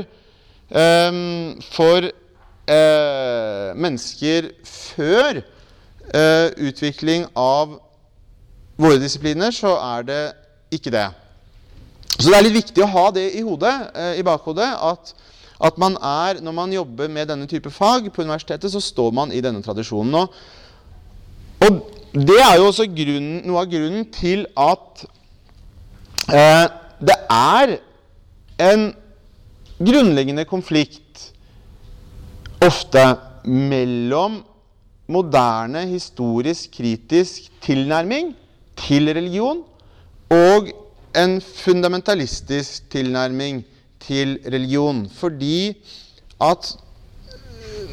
[0.70, 1.16] eh,
[1.72, 2.06] for
[2.70, 7.74] eh, mennesker før eh, utvikling av
[8.78, 10.20] våre disipliner, så er det
[10.78, 11.08] ikke det.
[12.20, 13.74] Så det er litt viktig å ha det i, hodet,
[14.14, 15.12] i bakhodet at,
[15.58, 19.34] at, man er, når man jobber med denne type fag på universitetet, så står man
[19.34, 20.22] i denne tradisjonen.
[20.22, 20.38] Og,
[21.66, 21.82] og
[22.14, 25.04] det er jo også grunnen, noe av grunnen til at
[26.26, 27.76] det er
[28.72, 28.88] en
[29.78, 31.30] grunnleggende konflikt
[32.64, 33.02] ofte
[33.46, 34.40] mellom
[35.06, 38.32] moderne, historisk, kritisk tilnærming
[38.76, 39.62] til religion
[40.32, 40.68] og
[41.16, 43.62] en fundamentalistisk tilnærming
[44.02, 45.06] til religion.
[45.10, 45.76] Fordi
[46.42, 46.74] at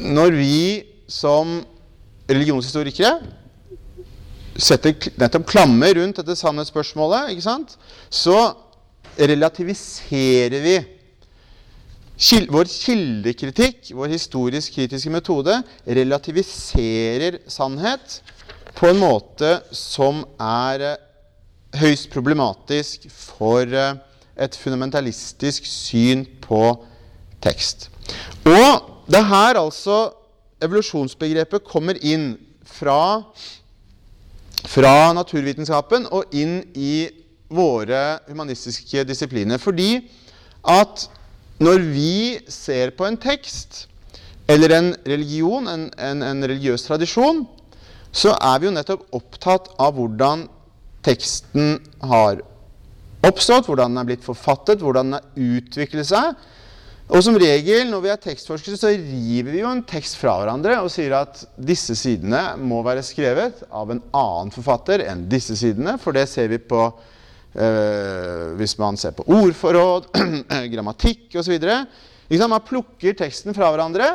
[0.00, 1.60] når vi som
[2.30, 3.20] religionshistorikere
[4.56, 7.76] setter nettopp klammer rundt dette sannhetsspørsmålet,
[8.10, 8.38] så
[9.18, 10.76] relativiserer vi
[12.50, 18.20] vår kildekritikk, vår historisk-kritiske metode, relativiserer sannhet
[18.74, 21.00] på en måte som er eh,
[21.78, 23.96] høyst problematisk for eh,
[24.38, 26.62] et fundamentalistisk syn på
[27.42, 27.88] tekst.
[28.46, 29.98] Og det er her altså
[30.64, 33.24] evolusjonsbegrepet kommer inn fra,
[34.68, 37.06] fra naturvitenskapen og inn i
[37.54, 39.60] våre humanistiske disipliner.
[39.60, 39.98] Fordi
[40.64, 41.08] at
[41.62, 43.84] når vi ser på en tekst
[44.50, 47.44] eller en religion, en, en, en, religiøs tradisjon,
[48.12, 50.46] så er vi jo nettopp opptatt av hvordan
[51.04, 52.42] teksten har
[53.24, 56.34] oppstått, hvordan den er blitt forfattet, hvordan den har utviklet seg.
[57.04, 60.78] Og som regel når vi er tekstforskere, så river vi jo en tekst fra hverandre
[60.80, 65.98] og sier at disse sidene må være skrevet av en annen forfatter enn disse sidene,
[66.00, 70.08] for det ser vi på øh, hvis man ser på ordforråd,
[70.72, 71.58] grammatikk osv.
[72.32, 74.08] Man plukker teksten fra hverandre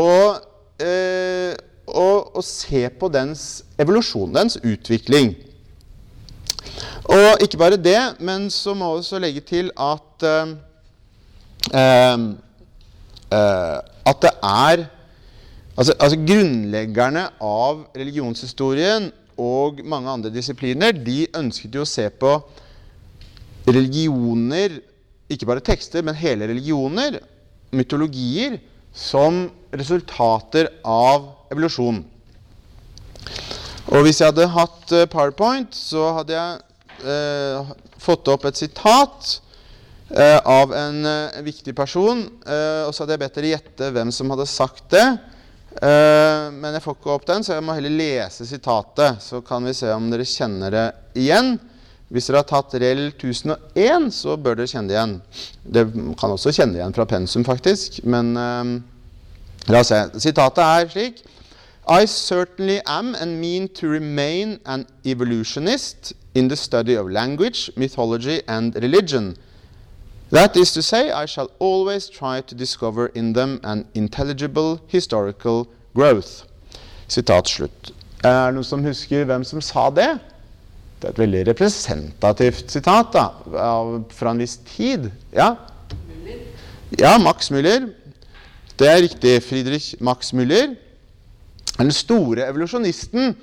[0.00, 0.40] og,
[0.80, 1.52] øh,
[1.84, 5.34] og, og ser på dens evolusjon, dens utvikling.
[7.12, 10.60] Og ikke bare det, men så må vi også legge til at eh
[11.70, 12.18] at
[14.22, 14.82] det er
[15.76, 22.34] altså, altså, Grunnleggerne av religionshistorien og mange andre disipliner de ønsket jo å se på
[23.68, 24.80] religioner,
[25.30, 27.20] ikke bare tekster, men hele religioner,
[27.72, 28.58] mytologier,
[28.92, 32.02] som resultater av evolusjon.
[33.92, 36.60] Og hvis jeg hadde hatt eh, PowerPoint, så hadde jeg
[37.08, 37.72] eh,
[38.02, 39.51] fått opp et sitat eh,
[40.44, 42.24] av en en, viktig person.
[42.46, 45.06] Eh, og så hadde jeg bedt dere gjette hvem som hadde sagt det.
[45.72, 49.22] Eh, men jeg får ikke opp den, så jeg må heller lese sitatet.
[49.24, 50.86] Så kan vi se om dere kjenner det
[51.22, 51.54] igjen.
[52.12, 55.18] Hvis dere har tatt REL 1001, så bør dere kjenne det igjen.
[55.64, 58.02] Dere kan også kjenne det igjen fra pensum, faktisk.
[58.04, 60.02] Men la oss se.
[60.20, 61.22] Sitatet er slik
[61.88, 68.40] I certainly am and mean to remain an evolutionist in the study of language, mythology
[68.46, 69.34] and religion.
[70.32, 75.68] That is to say, I shall always try to discover in them an intelligible historical
[75.94, 76.46] growth.
[77.06, 77.92] Sitat slutt.
[78.24, 80.08] Er det noen som husker hvem som sa det?
[81.02, 83.26] Det er et veldig representativt sitat da,
[84.08, 85.10] fra en viss tid.
[85.36, 85.52] Ja,
[86.96, 87.90] ja Max Müller.
[88.80, 89.36] Det er riktig.
[89.44, 90.78] Friedrich Max Müller
[91.76, 93.34] er den store evolusjonisten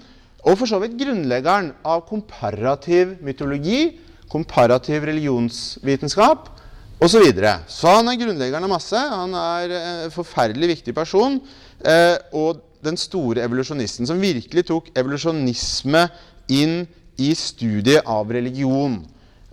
[0.41, 3.99] og for så vidt grunnleggeren av komparativ mytologi,
[4.31, 6.55] komparativ religionsvitenskap
[6.99, 7.13] osv.
[7.15, 7.57] Så, videre.
[7.71, 8.99] så han er grunnleggeren av masse.
[8.99, 11.39] Han er en forferdelig viktig person.
[11.79, 16.05] Eh, og den store evolusjonisten som virkelig tok evolusjonisme
[16.51, 16.83] inn
[17.19, 19.01] i studiet av religion.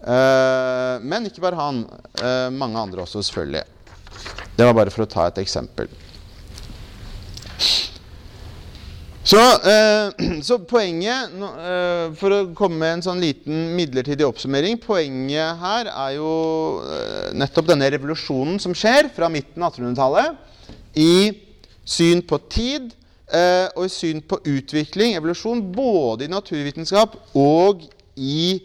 [0.06, 1.82] Uh, men ikke bare han.
[2.20, 3.64] Uh, mange andre også, selvfølgelig.
[4.56, 5.90] Det var bare for å ta et eksempel.
[9.26, 11.32] Så, uh, så poenget,
[12.18, 16.30] for å komme med en sånn liten midlertidig oppsummering Poenget her er jo
[17.34, 20.46] nettopp denne revolusjonen som skjer fra midten av 1800-tallet
[20.96, 21.10] i
[21.86, 22.90] syn på tid,
[23.30, 27.86] eh, og syn på utvikling, evolusjon, både i naturvitenskap og
[28.16, 28.62] i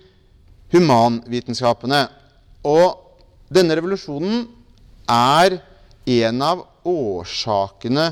[0.74, 2.06] humanvitenskapene.
[2.66, 4.46] Og denne revolusjonen
[5.12, 5.60] er
[6.22, 8.12] en av årsakene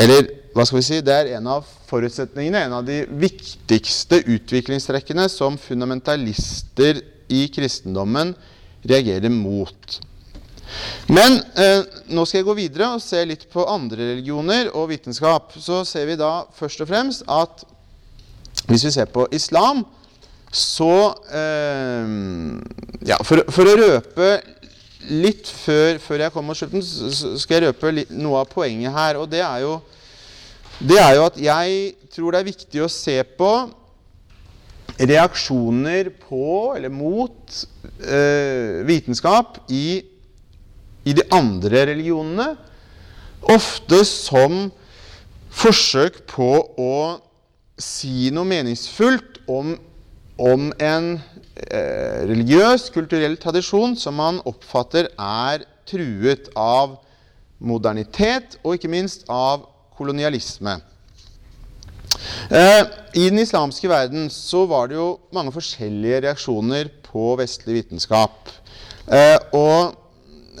[0.00, 5.28] Eller hva skal vi si Det er en av forutsetningene, en av de viktigste utviklingstrekkene
[5.30, 8.34] som fundamentalister i kristendommen
[8.82, 10.00] reagerer mot.
[11.10, 11.82] Men eh,
[12.14, 15.54] nå skal jeg gå videre og se litt på andre religioner og vitenskap.
[15.58, 17.64] Så ser vi da først og fremst at
[18.70, 19.82] hvis vi ser på islam,
[20.50, 20.94] så
[21.30, 22.14] eh,
[23.06, 24.30] ja, for, for, å røpe
[25.10, 28.94] litt før, før jeg kommer mot slutten, så skal jeg røpe litt, noe av poenget
[28.94, 29.18] her.
[29.22, 29.78] Og det er, jo,
[30.80, 33.50] det er jo at jeg tror det er viktig å se på
[35.00, 37.60] reaksjoner på eller mot
[38.04, 40.02] eh, vitenskap i
[41.08, 42.54] i de andre religionene,
[43.48, 44.68] ofte som
[45.50, 46.96] forsøk på å
[47.80, 49.72] si noe meningsfullt om,
[50.36, 56.98] om en eh, religiøs, kulturell tradisjon som man oppfatter er truet av
[57.60, 59.64] modernitet og ikke minst av
[60.00, 60.80] kolonialisme.
[62.50, 62.82] Eh,
[63.14, 68.50] I den islamske verden så var det jo mange forskjellige reaksjoner på vestlig vitenskap.
[69.06, 69.94] Eh, og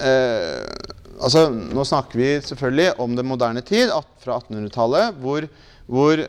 [0.02, 0.62] eh,
[1.20, 5.46] altså, Nå snakker vi selvfølgelig om den moderne tid, fra 1800-tallet, hvor,
[5.86, 6.24] hvor,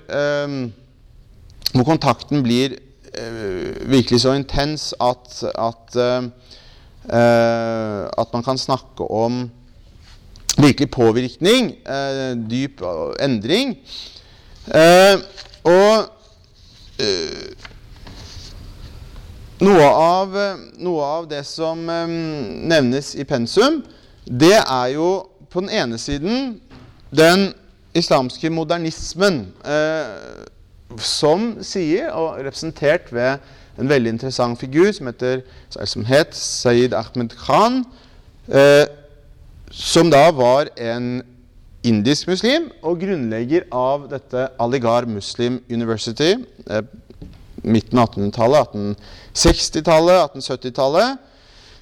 [1.74, 2.78] hvor, kontakten blir
[3.92, 5.98] virkelig så intens at, at,
[7.12, 9.42] at man kan snakke om
[10.58, 12.82] virkelig påvirkning, eh, dyp
[13.20, 13.78] endring.
[14.68, 15.22] Eh,
[15.64, 16.10] og
[19.62, 20.36] noe av,
[20.82, 22.14] noe av, det som um,
[22.70, 23.82] nevnes i pensum,
[24.26, 25.10] det er jo
[25.54, 26.60] på den ene siden
[27.14, 27.52] den
[27.98, 30.46] islamske modernismen, eh,
[30.98, 33.38] som sier, og representert ved
[33.80, 37.84] en veldig interessant figur som, heter, som het Saeed Ahmed Khan,
[38.48, 38.86] eh,
[39.72, 41.22] som da var en
[41.88, 46.36] indisk muslim og grunnlegger av dette Aligar Muslim University.
[46.68, 46.84] Eh,
[47.64, 48.76] midten av 1800-tallet,
[49.34, 51.18] 1860-tallet, 1870-tallet.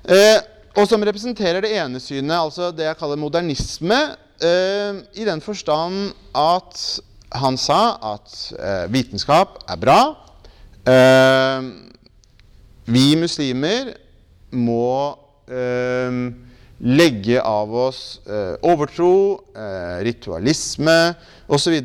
[0.06, 0.40] Eh,
[0.78, 4.00] og som representerer det ene synet, altså det jeg kaller modernisme,
[4.40, 6.84] eh, i den forstand at
[7.40, 10.00] han sa at eh, vitenskap er bra.
[10.88, 11.70] Eh,
[12.90, 13.92] vi muslimer
[14.56, 14.94] må
[15.52, 16.22] eh,
[16.80, 19.12] legge av oss eh, overtro,
[20.06, 20.98] ritualisme
[21.52, 21.76] osv.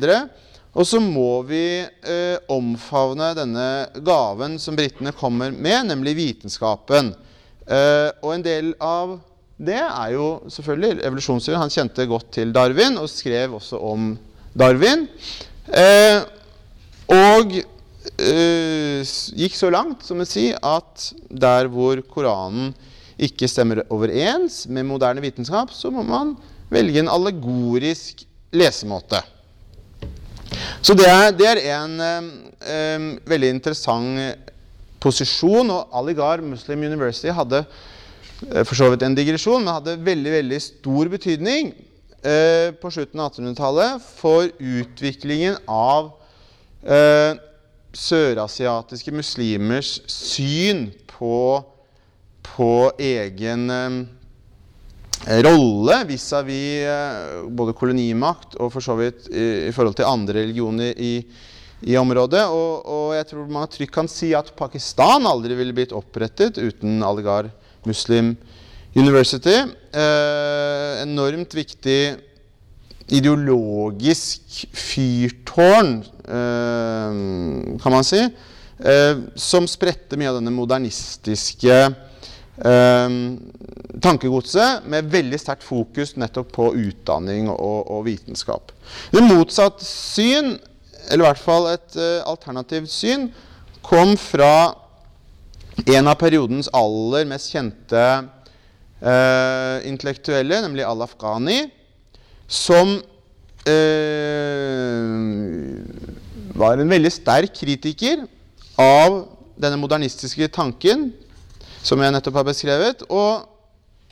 [0.75, 3.67] Og så må vi eh, omfavne denne
[4.03, 7.13] gaven som britene kommer med, nemlig vitenskapen.
[7.63, 9.15] Eh, og en del av
[9.55, 11.61] det er jo selvfølgelig evolusjonsteorien.
[11.63, 14.11] Han kjente godt til Darwin og skrev også om
[14.51, 15.07] Darwin.
[15.71, 16.19] Eh,
[17.15, 17.55] og
[18.19, 22.75] eh, gikk så langt som å si at der hvor Koranen
[23.15, 26.35] ikke stemmer overens med moderne vitenskap, så må man
[26.71, 28.25] velge en allegorisk
[28.55, 29.21] lesemåte.
[30.81, 34.51] Så det er, det er en um, veldig interessant
[35.03, 35.71] posisjon.
[35.73, 40.61] Og Aligar Muslim University hadde uh, for så vidt en digresjon, men hadde veldig, veldig
[40.63, 46.11] stor betydning uh, på slutten av 1800-tallet for utviklingen av
[46.85, 47.33] uh,
[47.95, 51.63] sørasiatiske muslimers syn på,
[52.53, 53.97] på egen um,
[55.25, 60.93] rolle vis-à-vis -vis både kolonimakt og for så vidt i, i forhold til andre religioner
[60.97, 61.25] i,
[61.81, 62.43] i området.
[62.45, 67.03] Og, og, jeg tror man trygt kan si at Pakistan aldri ville blitt opprettet uten
[67.03, 67.49] Aligar
[67.85, 68.35] Muslim
[68.95, 69.55] University.
[69.91, 72.15] Eh, enormt viktig
[73.07, 78.21] ideologisk fyrtårn, eh, kan man si,
[78.79, 81.95] eh, som spredte mye av denne modernistiske
[84.01, 88.71] tankegodset med veldig sterkt fokus nettopp på utdanning og, og vitenskap.
[89.11, 90.55] Det motsatte syn,
[91.09, 93.29] eller i hvert fall et uh, alternativt syn,
[93.85, 94.75] kom fra
[95.83, 98.05] en av periodens aller mest kjente
[99.03, 101.59] uh, intellektuelle, nemlig Al-Afghani,
[102.47, 102.95] som
[103.67, 105.09] uh,
[106.55, 108.23] var en veldig sterk kritiker
[108.79, 109.25] av
[109.59, 111.11] denne modernistiske tanken
[111.85, 113.05] som jeg nettopp har beskrevet.
[113.09, 113.45] Og,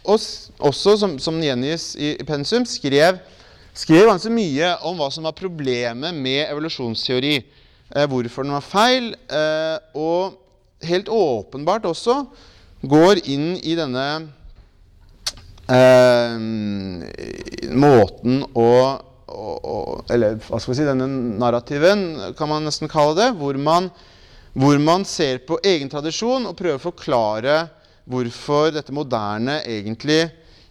[0.03, 0.27] og
[0.69, 3.19] også, som, som gjengis i, i, pensum, skrev,
[3.73, 7.37] skrev ganske mye om hva som var problemet med evolusjonsteori.
[7.93, 9.13] Eh, hvorfor den var feil.
[9.25, 10.39] Eh, og
[10.83, 12.23] helt åpenbart også
[12.83, 14.05] går inn i denne
[15.71, 16.37] eh,
[17.71, 18.69] måten å,
[19.33, 19.77] å, å,
[20.11, 21.07] Eller hva skal vi si, denne
[21.39, 23.29] narrativen, kan man nesten kalle det.
[23.39, 23.89] Hvor man
[24.53, 27.57] hvor man ser på egen tradisjon og prøver å forklare
[28.09, 30.27] hvorfor dette moderne egentlig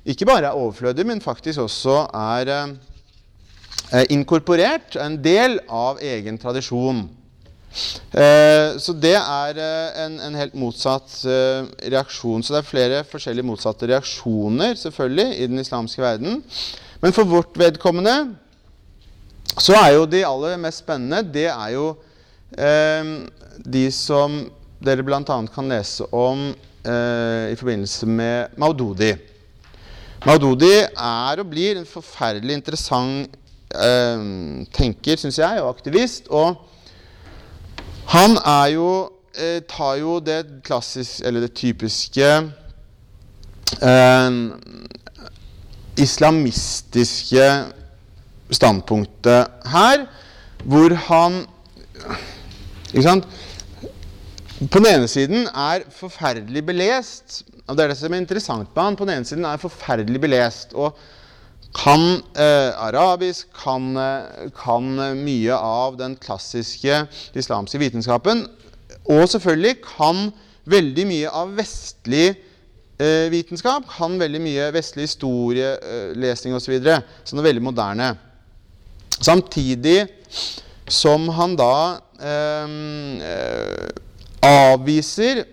[0.07, 7.05] ikke bare er overflødig, men faktisk også er eh, inkorporert, en del av egen tradisjon.
[8.13, 12.43] Eh, så det er eh, en, en, helt motsatt eh, reaksjon.
[12.45, 16.43] Så det er flere forskjellige motsatte reaksjoner selvfølgelig i den islamske verden.
[17.03, 18.17] Men for vårt vedkommende
[19.61, 21.89] så er jo de aller mest spennende det er jo
[22.57, 23.15] eh,
[23.59, 24.43] de som
[24.83, 25.23] dere bl.a.
[25.55, 29.13] kan lese om eh, i forbindelse med Maududi.
[30.27, 33.39] Maududi er og blir en forferdelig interessant
[33.75, 34.27] eh,
[34.75, 36.31] tenker, syns jeg, og aktivist.
[36.31, 36.57] Og
[38.13, 38.89] han er jo
[39.35, 42.29] eh, tar jo det klassiske, eller det typiske
[43.83, 44.41] eh,
[45.99, 47.49] islamistiske
[48.53, 50.07] standpunktet her,
[50.65, 51.43] hvor han
[52.93, 53.25] Ikke sant?
[54.71, 57.43] På den ene siden er forferdelig belest.
[57.67, 58.97] og Det er det som er interessant med han.
[58.97, 60.99] På den ene siden er forferdelig belest og
[61.73, 64.93] kan eh, arabisk, kan, eh, kan,
[65.25, 68.45] mye av den klassiske islamske vitenskapen.
[69.09, 70.27] Og selvfølgelig kan
[70.69, 72.27] veldig mye av vestlig
[73.01, 73.89] eh, vitenskap.
[73.97, 76.77] Kan veldig mye vestlig historielesning eh, osv.
[76.85, 78.13] det er veldig moderne.
[79.17, 80.05] Samtidig
[80.93, 82.03] som han da
[84.43, 85.45] avviser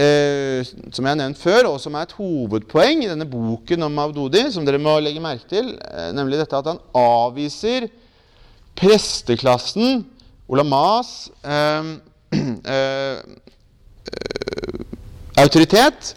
[0.00, 4.00] eh, som jeg har nevnt før, og som er et hovedpoeng i denne boken om
[4.02, 7.88] Avdodi, som dere må legge merke til, eh, nemlig dette at han avviser
[8.78, 10.04] presteklassen,
[10.48, 11.92] olamas, eh,
[12.38, 12.42] eh,
[12.76, 13.18] eh
[15.42, 16.10] autoritet,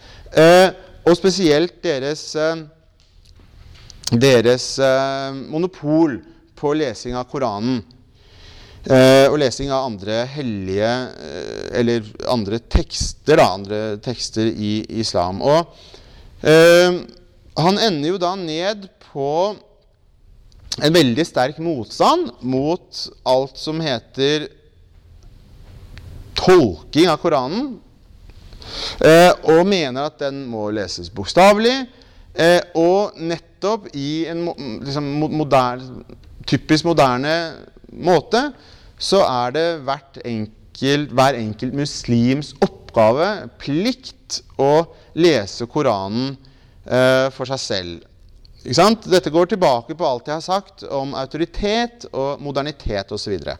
[1.07, 2.35] og spesielt deres,
[4.11, 4.65] deres
[5.47, 6.17] monopol
[6.59, 7.79] på lesing av Koranen.
[8.85, 15.39] Eh, og lesing av andre hellige eh, Eller andre tekster, da, andre tekster i islam.
[15.41, 15.73] Og
[16.45, 16.99] eh,
[17.57, 19.29] han ender jo da ned på
[20.75, 24.49] en veldig sterk motstand mot alt som heter
[26.37, 27.71] tolking av Koranen.
[29.01, 31.73] Eh, og mener at den må leses bokstavelig.
[32.35, 34.45] Eh, og nettopp i en
[34.83, 36.05] liksom, moderne,
[36.45, 37.35] typisk moderne
[37.89, 38.49] måte
[38.97, 39.67] så er det
[40.23, 44.85] enkelt, hver enkelt muslims oppgave, plikt, å
[45.19, 46.33] lese Koranen
[46.85, 48.05] eh, for seg selv.
[48.65, 53.21] Dette går tilbake på alt jeg har sagt om autoritet og modernitet osv.
[53.21, 53.57] Så, videre.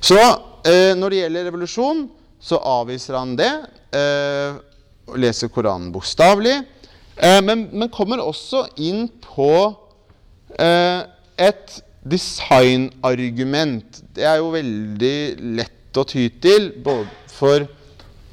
[0.00, 0.16] så
[0.64, 2.06] eh, når det gjelder revolusjon,
[2.40, 3.52] så avviser han det.
[3.92, 4.56] Eh,
[5.20, 6.56] leser Koranen bokstavelig.
[7.16, 9.52] Eh, men, men, kommer også inn på
[10.56, 11.02] eh,
[11.36, 14.02] et designargument.
[14.14, 15.16] Det er jo veldig
[15.58, 17.66] lett å ty til både for,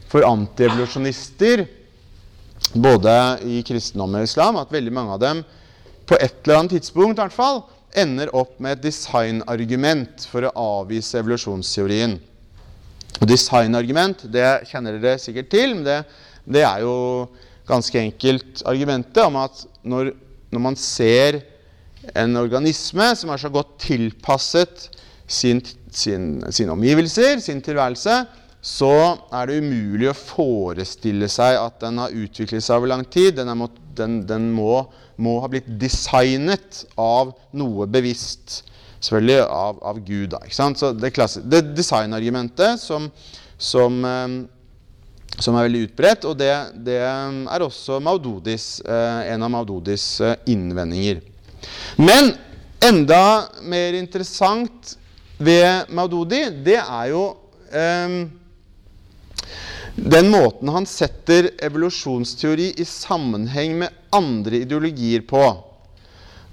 [0.07, 1.65] for antievolusjonister,
[2.73, 3.15] både
[3.47, 5.43] i kristendom og islam, at veldig mange av dem
[6.07, 7.65] på et eller annet tidspunkt i hvert fall,
[7.97, 12.17] ender opp med et designargument for å avvise evolusjonsteorien.
[13.17, 15.99] Og Designargument det kjenner dere sikkert til, men det,
[16.45, 16.95] det er jo
[17.67, 20.13] ganske enkelt argumentet om at når,
[20.53, 21.41] når man ser
[22.15, 24.87] en organisme som er så godt tilpasset
[25.27, 28.21] sin, sin, sine omgivelser, sin tilværelse,
[28.67, 28.93] så
[29.31, 33.37] er det umulig å forestille seg at den har utviklet seg over lang tid.
[33.37, 34.81] Den, må, den, den må,
[35.21, 38.63] må, ha blitt designet av noe bevisst.
[38.97, 40.33] Selvfølgelig av, av Gud.
[40.33, 41.13] Da, så det,
[41.45, 43.11] det designargumentet som,
[43.61, 44.35] som, eh,
[45.37, 46.51] som, er veldig utbredt, og det,
[46.87, 51.21] det er også Maududis, eh, en av Maududis eh, innvendinger.
[51.97, 52.33] Men
[52.83, 54.95] enda mer interessant
[55.37, 57.23] ved Maududi, det er jo
[57.71, 58.17] eh,
[59.97, 65.43] den måten han setter evolusjonsteori i sammenheng med andre ideologier på.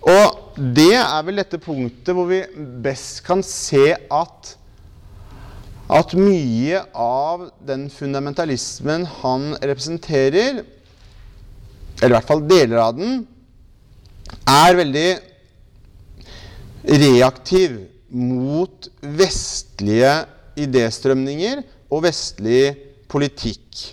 [0.04, 2.42] Og det er vel dette punktet hvor vi
[2.84, 4.54] best kan se at
[5.92, 10.62] at mye av den fundamentalismen han representerer,
[12.00, 13.18] eller i hvert fall deler av den,
[14.42, 15.08] er veldig
[16.84, 17.78] reaktiv
[18.14, 20.14] mot vestlige
[20.60, 22.74] idéstrømninger og vestlig
[23.10, 23.84] politikk.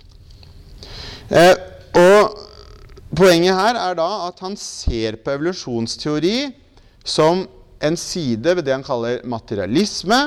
[1.32, 1.56] Eh,
[1.98, 2.42] og
[3.12, 6.48] Poenget her er da at han ser på evolusjonsteori
[7.04, 7.44] som
[7.84, 10.20] en side ved det han kaller materialisme,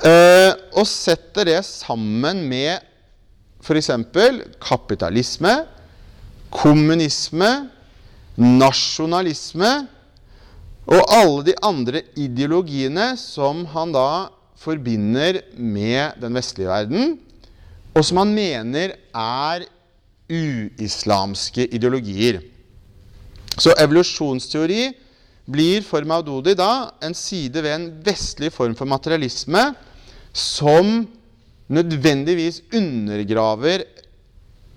[0.00, 2.80] eh, og setter det sammen med
[3.60, 3.90] f.eks.
[4.62, 5.52] kapitalisme,
[6.54, 7.50] kommunisme,
[8.36, 9.70] nasjonalisme
[10.86, 14.28] og alle de andre ideologiene som han da
[14.60, 17.16] forbinder med den vestlige verden,
[17.96, 19.66] og som han mener er
[20.28, 22.40] uislamske ideologier.
[23.56, 24.90] Så evolusjonsteori
[25.46, 29.70] blir for Maududi da en side ved en vestlig form for materialisme
[30.36, 31.06] som
[31.72, 33.86] nødvendigvis undergraver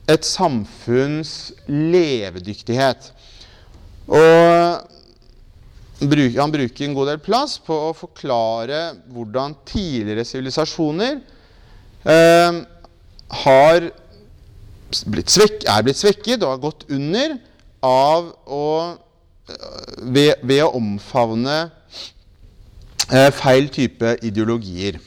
[0.10, 3.12] et samfunns levedyktighet.
[4.10, 4.88] Og
[6.00, 11.20] han bruker en god del plass på å forklare hvordan tidligere sivilisasjoner
[12.08, 12.62] eh,
[13.44, 13.90] har
[15.12, 17.38] blitt svek, er blitt svekket og har gått under
[17.86, 18.66] av å
[19.50, 21.58] ved, ved å omfavne
[23.10, 25.00] eh, feil type ideologier,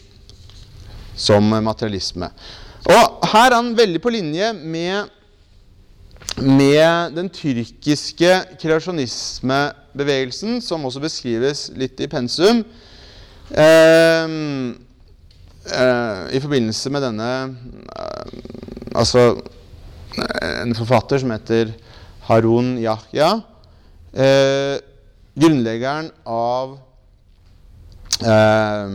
[1.17, 2.31] som materialisme.
[2.91, 5.11] Og her er han veldig på linje med,
[6.41, 12.65] med den tyrkiske kreasjonismebevegelsen, som også beskrives litt i pensum.
[13.51, 14.25] Eh,
[15.77, 17.57] eh, I forbindelse med denne
[17.93, 18.27] eh,
[18.93, 19.41] Altså
[20.63, 21.73] en forfatter som heter
[22.29, 23.41] Harun Yahya
[24.13, 24.77] eh,
[25.41, 26.77] grunnleggeren av
[28.21, 28.89] eh,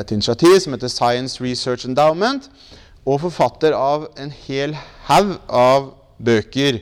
[0.00, 2.50] et initiativ som heter Science Research Endowment,
[3.06, 4.74] og forfatter av en hel
[5.08, 6.80] haug av bøker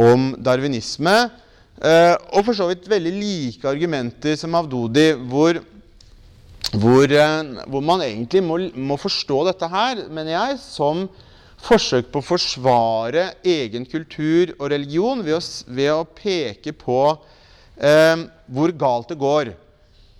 [0.00, 1.16] om darwinisme.
[1.76, 5.60] Eh, og for så vidt veldig like argumenter som Avdodi, hvor,
[6.72, 11.04] hvor, eh, hvor man egentlig må, må, forstå dette her, mener jeg, som
[11.66, 17.00] forsøk på å forsvare egen kultur og religion ved å, ved å peke på
[17.76, 19.52] eh, hvor galt det går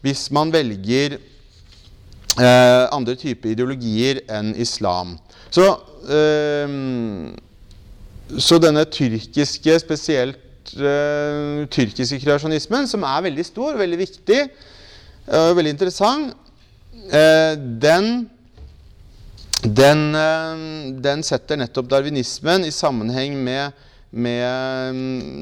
[0.05, 5.17] hvis man velger eh, andre typer ideologier enn islam.
[5.51, 5.65] Så,
[6.13, 6.69] eh,
[8.39, 14.41] så denne tyrkiske, spesielt uh, tyrkiske kreasjonismen, som er veldig stor, veldig viktig
[15.27, 16.35] og uh, veldig interessant,
[17.11, 17.53] uh,
[17.83, 18.27] den
[19.63, 23.73] den, eh, den, setter nettopp darwinismen i sammenheng med,
[24.11, 24.99] med um,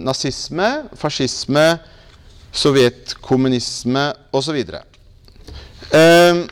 [0.06, 1.64] nazisme, fascisme,
[2.54, 4.60] sovjetkommunisme osv.
[5.90, 6.42] Eh,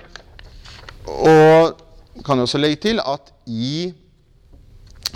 [1.06, 1.80] og
[2.26, 3.92] kan også legge til at i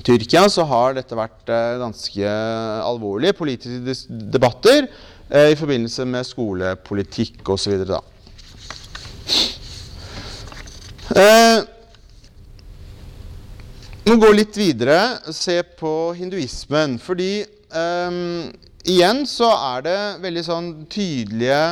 [0.07, 2.35] Tyrkia så har dette vært eh, ganske
[2.87, 7.81] alvorlige politiske debatter eh, i forbindelse med skolepolitikk osv.
[11.17, 11.59] Eh,
[14.07, 17.01] må gå litt videre og se på hinduismen.
[17.03, 18.21] Fordi eh,
[18.87, 21.63] igjen så er det veldig sånn tydelige,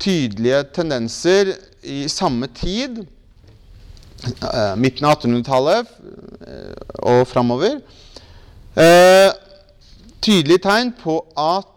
[0.00, 1.52] tydelige tendenser
[1.84, 3.02] i samme tid,
[4.80, 5.90] midten av 1800-tallet
[6.44, 6.74] uh,
[7.14, 7.80] og framover.
[8.74, 9.30] Uh,
[10.24, 11.70] tydelig tegn på at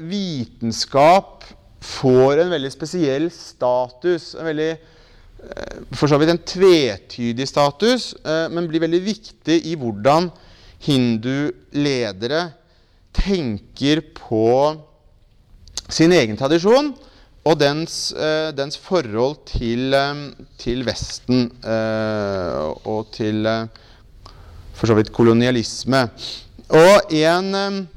[0.00, 1.44] vitenskap
[1.84, 4.32] får en veldig spesiell status.
[4.34, 4.70] en veldig
[5.40, 10.28] Eh, for så vidt en tvetydig status, eh, men blir veldig viktig i hvordan
[10.84, 12.42] hindu-ledere
[13.16, 14.76] tenker på
[15.90, 16.92] sin egen tradisjon
[17.44, 19.96] og dens, eh, dens forhold til,
[20.60, 21.48] til, Vesten
[22.84, 23.48] og til
[24.74, 26.04] for så vidt kolonialisme.
[26.70, 27.88] Og en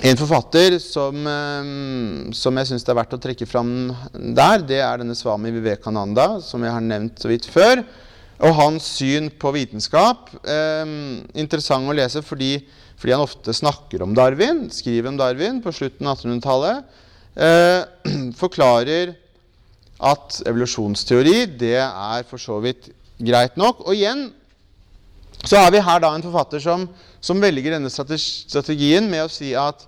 [0.00, 3.72] en forfatter som, eh, som jeg syns det er verdt å trekke fram
[4.14, 7.82] der, det er denne Swami Vivekananda, som jeg har nevnt så vidt før.
[8.40, 10.30] Og hans syn på vitenskap.
[10.40, 10.94] Eh,
[11.36, 12.54] interessant å lese fordi,
[12.96, 16.96] fordi, han ofte snakker om Darwin, skriver om Darwin på slutten av 1800-tallet.
[17.40, 17.82] Eh,
[18.42, 19.14] forklarer
[20.00, 23.84] at evolusjonsteori det er for så vidt greit nok.
[23.86, 24.28] Og igjen
[25.44, 26.84] så har vi her da en forfatter som,
[27.20, 29.86] som velger denne strategien med å si at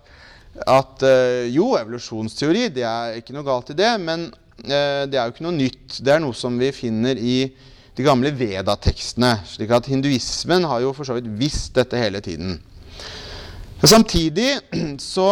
[0.68, 4.26] at eh, jo, evolusjonsteori, det er ikke noe galt i det, men
[4.66, 5.96] eh, det er jo ikke noe nytt.
[6.04, 7.36] Det er noe som vi finner i
[7.96, 9.38] de gamle Veda-tekstene.
[9.48, 12.58] slik at hinduismen har jo for så vidt visst dette hele tiden.
[13.82, 14.60] Samtidig
[15.00, 15.28] så,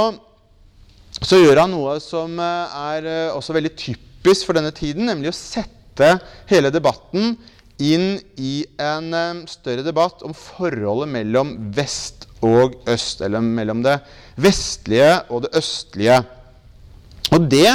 [1.19, 5.37] så, gjør han noe som uh, er også veldig typisk for denne tiden, nemlig å
[5.37, 6.15] sette
[6.51, 7.35] hele debatten
[7.81, 9.15] inn i en
[9.49, 13.97] større debatt om forholdet mellom vest og øst, eller mellom det
[14.41, 16.21] vestlige og det østlige.
[17.33, 17.69] Og det,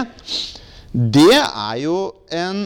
[0.93, 1.99] det er jo
[2.33, 2.65] en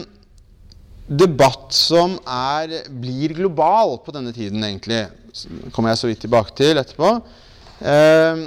[1.10, 5.04] debatt som er, blir global på denne tiden, egentlig.
[5.30, 7.12] Det kommer jeg så vidt tilbake til etterpå.
[7.80, 8.44] Eh,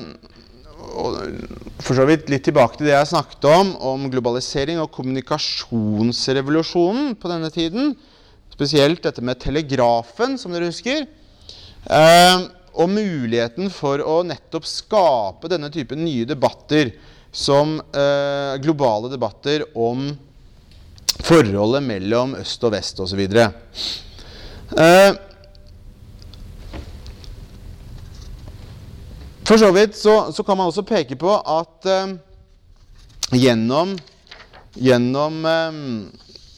[1.84, 7.26] for så vidt litt tilbake til det jeg snakket om, om globalisering og kommunikasjonsrevolusjonen på
[7.32, 7.84] denne tiden.
[8.54, 11.00] Spesielt dette med telegrafen, som dere husker.
[11.84, 12.40] Eh,
[12.74, 16.92] og muligheten for å nettopp skape denne typen nye debatter
[17.34, 20.18] som eh, globale debatter om
[21.24, 23.22] forholdet mellom øst og vest osv.
[24.74, 25.12] Eh,
[29.44, 32.14] For så vidt så, så kan man også peke på at eh,
[33.36, 33.98] gjennom,
[34.80, 35.80] gjennom eh,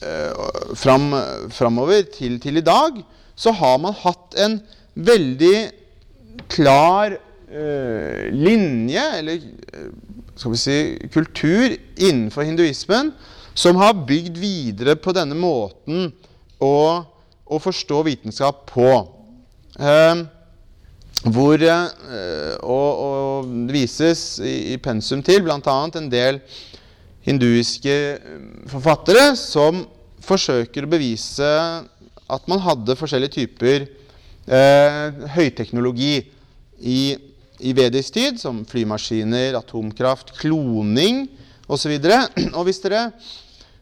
[0.06, 0.44] eh,
[0.78, 1.10] fram,
[1.50, 3.00] framover til, til, i dag
[3.36, 4.60] så har man hatt en
[4.94, 5.56] veldig
[6.52, 9.90] klar eh, linje, eller eh,
[10.36, 10.78] skal vi si
[11.10, 13.10] kultur, innenfor hinduismen
[13.56, 16.10] som har bygd videre på denne måten
[16.62, 17.02] å,
[17.50, 18.90] å forstå vitenskap på.
[19.80, 20.26] Eh,
[21.32, 22.54] hvor, eh,
[23.66, 25.58] det vises i, i pensum til bl.a.
[25.58, 26.40] en del
[27.26, 29.84] hinduiske eh, forfattere som
[30.26, 31.50] forsøker å bevise
[32.26, 36.14] at man hadde forskjellige typer eh, høyteknologi
[36.78, 37.00] i,
[37.58, 41.26] i vedisk tid, som flymaskiner, atomkraft, kloning
[41.66, 41.96] osv.
[41.98, 43.04] Og, og hvis dere,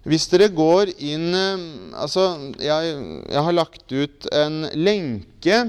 [0.09, 1.65] hvis dere går inn eh,
[1.95, 2.95] Altså, jeg,
[3.31, 5.61] jeg har lagt ut en lenke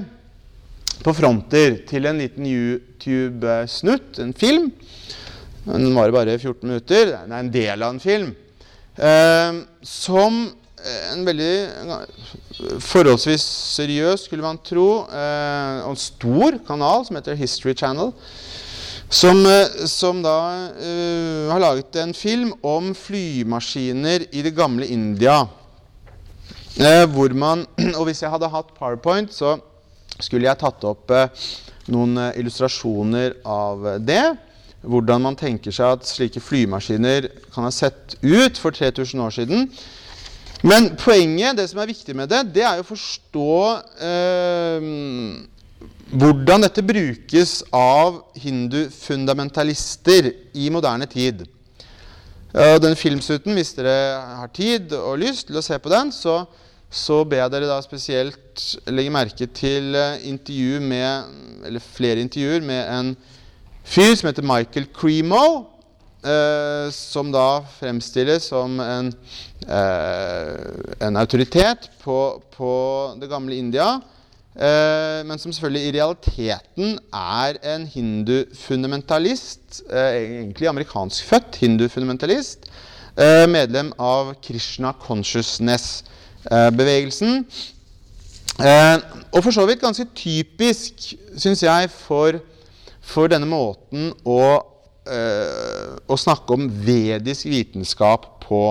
[1.04, 4.70] på fronter til en liten YouTube-snutt, en film.
[5.66, 7.12] Den varer bare 14 minutter.
[7.24, 8.30] Den er en del av en film.
[8.96, 10.38] Eh, som
[10.86, 11.54] en veldig
[12.84, 13.44] forholdsvis
[13.76, 18.12] seriøs, skulle man tro, eh, og en stor kanal som heter History Channel.
[19.08, 20.38] Som, eh, som da
[20.74, 25.44] uh, har laget en film om flymaskiner i det gamle India.
[26.74, 27.62] Uh, hvor man
[27.98, 29.60] Og hvis jeg hadde hatt PowerPoint, så
[30.22, 31.28] skulle jeg tatt opp eh,
[31.92, 34.24] noen eh, illustrasjoner av det.
[34.86, 39.68] Hvordan man tenker seg at slike flymaskiner kan ha sett ut for 3000 år siden.
[40.66, 43.56] Men poenget, det som er viktig med det, det er å forstå
[44.08, 44.80] eh,
[46.16, 51.44] hvordan dette brukes av hindufundamentalister i moderne tid.
[52.56, 56.46] Den filmsuten, hvis dere har tid og lyst til å se på den, så
[56.90, 61.32] så ber jeg dere da spesielt legge merke til eh, intervju med,
[61.66, 63.16] eller flere intervjuer med en
[63.86, 65.46] fyr som heter Michael Cremo,
[66.26, 69.12] eh, som da fremstilles som en,
[69.66, 72.18] eh, en autoritet på,
[72.56, 72.72] på,
[73.20, 73.96] det gamle India.
[74.56, 82.70] Eh, men som selvfølgelig i realiteten er en hindufundamentalist, eh, egentlig amerikanskfødt hindufundamentalist,
[83.18, 86.04] eh, medlem av Krishna Consciousness.
[86.50, 87.46] Eh, bevegelsen.
[88.60, 88.98] Eh,
[89.32, 92.38] og for så vidt ganske typisk, syns jeg, for,
[93.02, 94.42] for, denne måten å,
[95.10, 98.64] eh, å, snakke om vedisk vitenskap på.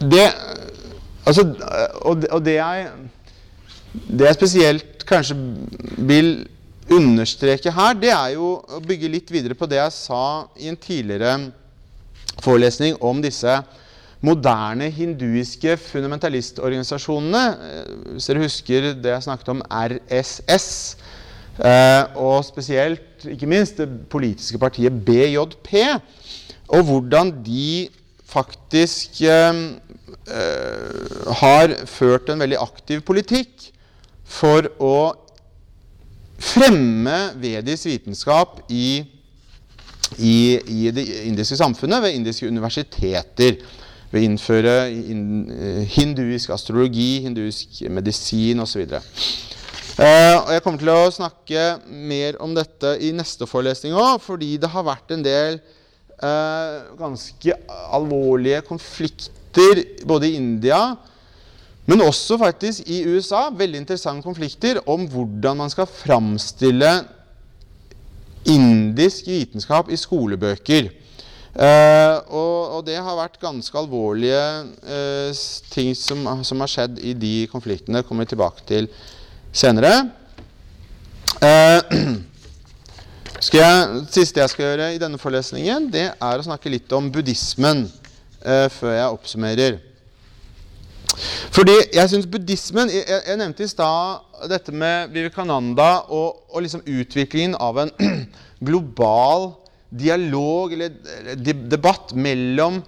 [0.00, 0.26] det
[1.28, 1.42] Altså,
[2.08, 2.86] og, det jeg
[3.92, 5.34] det jeg spesielt kanskje
[5.98, 6.30] vil
[6.90, 10.22] understreke her, det er jo å bygge litt videre på det jeg sa
[10.58, 11.50] i en tidligere
[12.44, 13.60] forelesning om disse
[14.24, 17.44] moderne hinduiske fundamentalistorganisasjonene.
[17.68, 20.68] Eh, hvis dere husker det jeg snakket om RSS,
[21.58, 25.72] eh, og spesielt, ikke minst, det politiske partiet BJP,
[26.68, 27.88] og hvordan de
[28.30, 29.64] faktisk eh,
[31.40, 33.70] har ført en veldig aktiv politikk
[34.30, 34.94] for å
[36.40, 39.02] fremme vedisk vitenskap i
[40.18, 43.60] i, i, det indiske samfunnet ved indiske universiteter.
[44.10, 48.82] Ved å innføre eh, hinduisk astrologi, hinduisk medisin osv.
[48.90, 54.56] Uh, eh, jeg kommer til å snakke mer om dette i neste forelesning òg, fordi
[54.58, 55.60] det har vært en del
[56.24, 57.54] uh, ganske
[57.94, 60.80] alvorlige konflikter både i India,
[61.86, 63.48] men også faktisk i USA.
[63.54, 66.90] Veldig interessante konflikter om hvordan man skal framstille
[68.48, 70.90] indisk vitenskap i skolebøker.
[71.50, 74.42] Uh, og, og, det har vært ganske alvorlige
[74.86, 75.40] uh,
[75.72, 78.04] ting som, som, har skjedd i de konfliktene.
[78.06, 78.90] kommer vi tilbake til
[79.52, 79.94] senere.
[81.40, 81.80] Uh,
[83.40, 87.86] jeg, siste jeg skal gjøre i denne forelesningen, det er å snakke litt om buddhismen
[88.74, 89.78] før jeg oppsummerer.
[91.50, 96.84] Fordi jeg syns buddhismen jeg, jeg, nevnte i stad dette med Vivekananda og, og liksom
[96.86, 97.90] utviklingen av en
[98.68, 99.50] global
[99.90, 100.94] dialog eller,
[101.42, 102.78] debatt mellom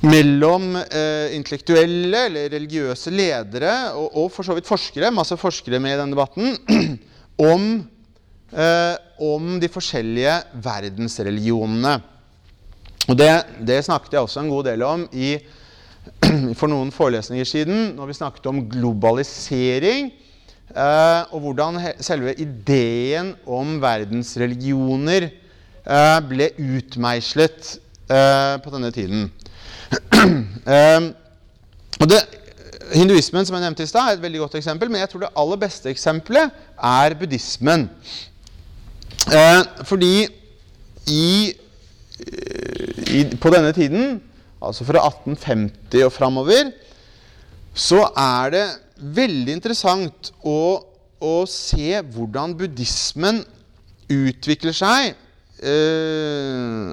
[0.00, 5.92] mellom eh, intellektuelle eller religiøse ledere og, og, for så vidt forskere, masse forskere med
[5.92, 6.54] i denne debatten,
[7.52, 7.66] om,
[8.48, 11.98] eh, om de forskjellige verdensreligionene.
[13.10, 13.28] Og det,
[13.66, 15.34] det, snakket jeg også en god del om i
[16.58, 20.10] for noen forelesninger siden når vi snakket om globalisering.
[20.70, 29.30] Eh, og hvordan selve ideen om verdensreligioner eh, ble utmeislet eh, på denne tiden.
[32.00, 32.20] og det,
[32.94, 35.32] hinduismen som jeg nevnte i sted, er et veldig godt eksempel, men jeg tror det
[35.42, 37.88] aller beste eksempelet er buddhismen.
[39.30, 40.14] Eh, fordi
[41.10, 41.52] i,
[43.10, 44.20] i, på denne tiden,
[44.60, 46.70] altså fra 1850 og framover,
[47.74, 48.66] så er det
[49.00, 50.82] veldig interessant å,
[51.20, 53.42] å se hvordan buddhismen
[54.10, 55.14] utvikler seg.
[55.60, 56.92] Eh,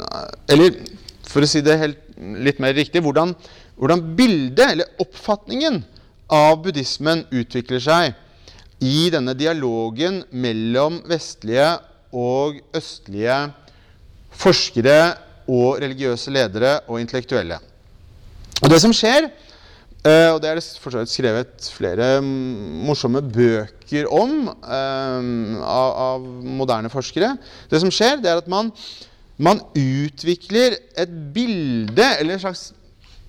[0.53, 0.79] eller
[1.27, 3.33] for å si det helt, litt mer riktig hvordan,
[3.77, 5.83] hvordan bildet, eller oppfatningen,
[6.27, 11.69] av buddhismen utvikler seg i denne dialogen mellom vestlige
[12.11, 13.37] og østlige
[14.35, 14.97] forskere
[15.47, 17.59] og religiøse ledere og intellektuelle.
[18.61, 19.29] Og det som skjer,
[20.03, 25.29] eh, og det er det for skrevet flere morsomme bøker om eh,
[25.61, 26.25] av, av
[26.57, 27.35] moderne forskere
[27.69, 28.73] Det som skjer, det er at man
[29.37, 32.71] man utvikler et bilde, eller en slags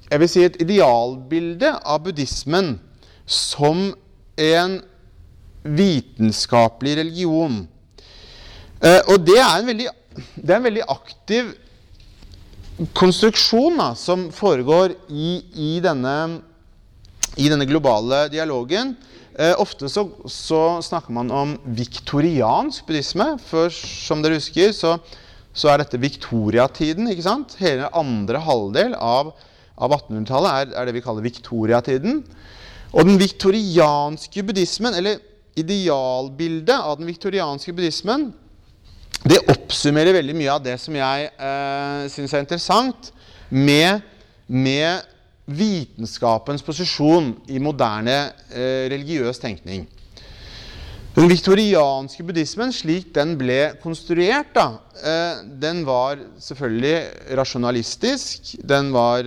[0.08, 2.78] jeg vil si et idealbilde av buddhismen
[3.28, 3.90] som
[4.40, 4.78] en
[5.68, 7.58] vitenskapelig religion.
[8.80, 9.88] Eh, og det er en veldig,
[10.40, 11.50] er en veldig aktiv
[12.94, 16.16] konstruksjon da, som foregår i, i, denne,
[17.36, 18.96] i denne, globale dialogen.
[19.38, 23.32] Eh, ofte så, så, snakker man om viktoriansk buddhisme.
[23.50, 24.98] For som dere husker, så
[25.58, 27.08] så er dette viktoriatiden.
[27.10, 27.56] ikke sant?
[27.60, 29.32] Hele andre halvdel av,
[29.78, 32.20] av 1800-tallet er, er, det vi kaller viktoriatiden.
[32.94, 35.18] Og den viktorianske buddhismen, eller
[35.58, 38.30] idealbildet av den viktorianske buddhismen,
[39.26, 43.10] det oppsummerer veldig mye av det som jeg eh, syns er interessant
[43.50, 44.02] med,
[44.46, 45.14] med,
[45.48, 48.18] vitenskapens posisjon i moderne
[48.52, 49.86] eh, religiøs tenkning.
[51.16, 54.66] Den viktorianske buddhismen, slik den ble konstruert, da,
[55.00, 59.24] eh, den var selvfølgelig rasjonalistisk, den var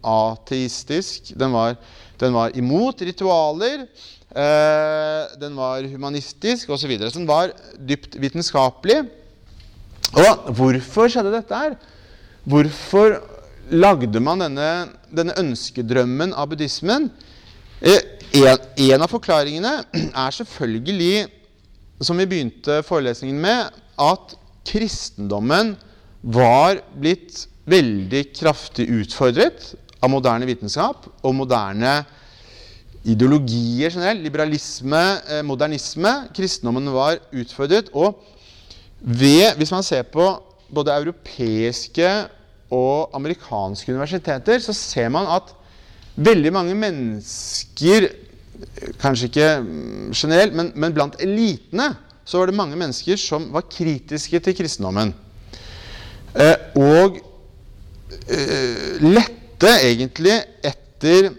[0.00, 1.76] ateistisk, den var,
[2.18, 3.84] den var imot ritualer,
[4.32, 6.96] eh, den var humanistisk osv.
[6.96, 9.02] Den var dypt vitenskapelig.
[10.16, 11.74] Og hvorfor skjedde dette her?
[12.48, 13.18] Hvorfor
[13.68, 14.68] lagde man denne,
[15.12, 17.10] denne ønskedrømmen av buddhismen?
[17.80, 18.00] Eh,
[18.40, 19.74] en, en, av forklaringene
[20.08, 21.26] er selvfølgelig,
[22.00, 24.34] som vi begynte forelesningen med, at
[24.68, 25.74] kristendommen
[26.22, 32.00] var blitt veldig kraftig utfordret av moderne vitenskap og moderne
[33.08, 34.24] ideologier generelt.
[34.24, 36.28] Liberalisme, eh, modernisme.
[36.34, 37.92] Kristendommen var utfordret.
[37.94, 38.18] Og
[39.00, 40.26] ved, hvis man ser på
[40.74, 42.08] både europeiske
[42.74, 45.54] og amerikanske universiteter, så ser man at
[46.16, 48.10] veldig mange mennesker
[48.98, 49.48] Kanskje ikke
[50.18, 51.92] generelt, men, men, blant elitene
[52.26, 55.12] så var det mange mennesker som var kritiske til kristendommen.
[56.34, 57.20] Eh, og
[58.26, 60.34] eh, lette egentlig
[60.66, 61.30] etter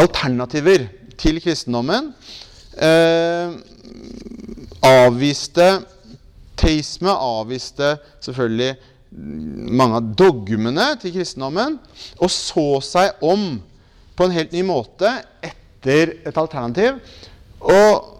[0.00, 0.86] alternativer
[1.20, 2.14] til kristendommen.
[2.80, 3.52] Eh,
[4.88, 5.68] avviste
[6.58, 8.74] teisme, avviste selvfølgelig
[9.76, 11.78] mange av dogmene til kristendommen
[12.18, 13.54] og så seg om
[14.16, 15.10] på en helt ny måte
[15.44, 16.98] etter et alternativ.
[17.60, 18.12] Og,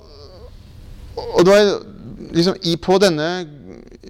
[1.16, 1.72] og det var
[2.36, 3.28] liksom i, på denne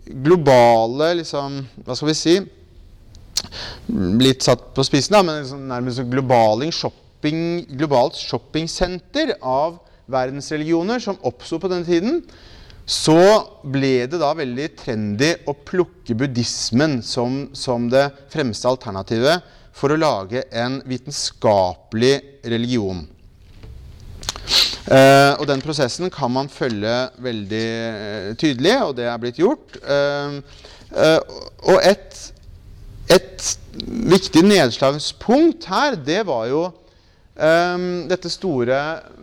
[0.06, 2.36] globale liksom, Hva skal vi si
[4.22, 9.76] Litt satt på spissen, da, men liksom nærmest globaling, shopping, globalt shoppingsenter av
[10.10, 12.22] verdensreligioner som oppsto på denne tiden
[12.86, 13.18] så
[13.66, 19.42] ble det da veldig trendy å plukke buddhismen som, som, det fremste alternativet
[19.74, 22.14] for å lage en vitenskapelig
[22.46, 23.02] religion.
[24.86, 29.78] Eh, og den prosessen kan man følge veldig eh, tydelig, og det er blitt gjort.
[29.82, 30.38] Eh,
[30.94, 31.20] eh
[31.66, 32.20] og et,
[33.10, 36.62] et, viktig nedslagspunkt her, det var jo
[37.36, 38.76] Um, dette store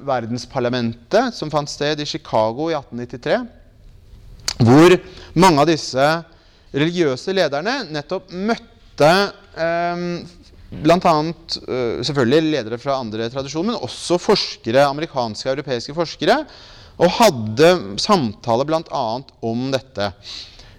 [0.05, 3.39] verdensparlamentet som fant sted i Chicago i 1893,
[4.61, 4.93] hvor
[5.41, 6.05] mange av disse
[6.74, 9.09] religiøse lederne nettopp møtte
[9.57, 10.05] um,
[10.84, 10.99] bl.a.
[11.01, 16.38] Uh, selvfølgelig ledere fra andre tradisjoner, men også forskere, amerikanske og europeiske forskere,
[17.01, 19.05] og hadde samtaler bl.a.
[19.41, 20.11] om dette.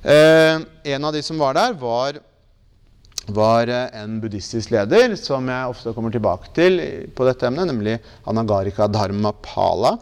[0.06, 2.22] Uh, en av de som var der, var
[3.32, 6.80] var eh, en buddhistisk leder som jeg ofte kommer tilbake til
[7.16, 7.98] på dette emnet, nemlig
[8.28, 9.98] Anagarika Dharmapala.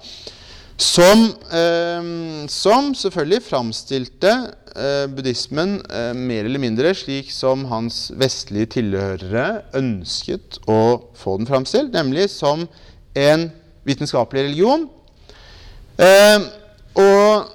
[0.82, 2.02] Som, eh,
[2.50, 4.32] som selvfølgelig framstilte
[4.74, 10.80] eh, buddhismen eh, mer eller mindre slik som hans vestlige tilhørere ønsket å
[11.18, 12.66] få den framstilt, nemlig som
[13.14, 13.50] en
[13.86, 14.88] vitenskapelig religion.
[16.00, 16.40] Eh,
[16.98, 17.52] og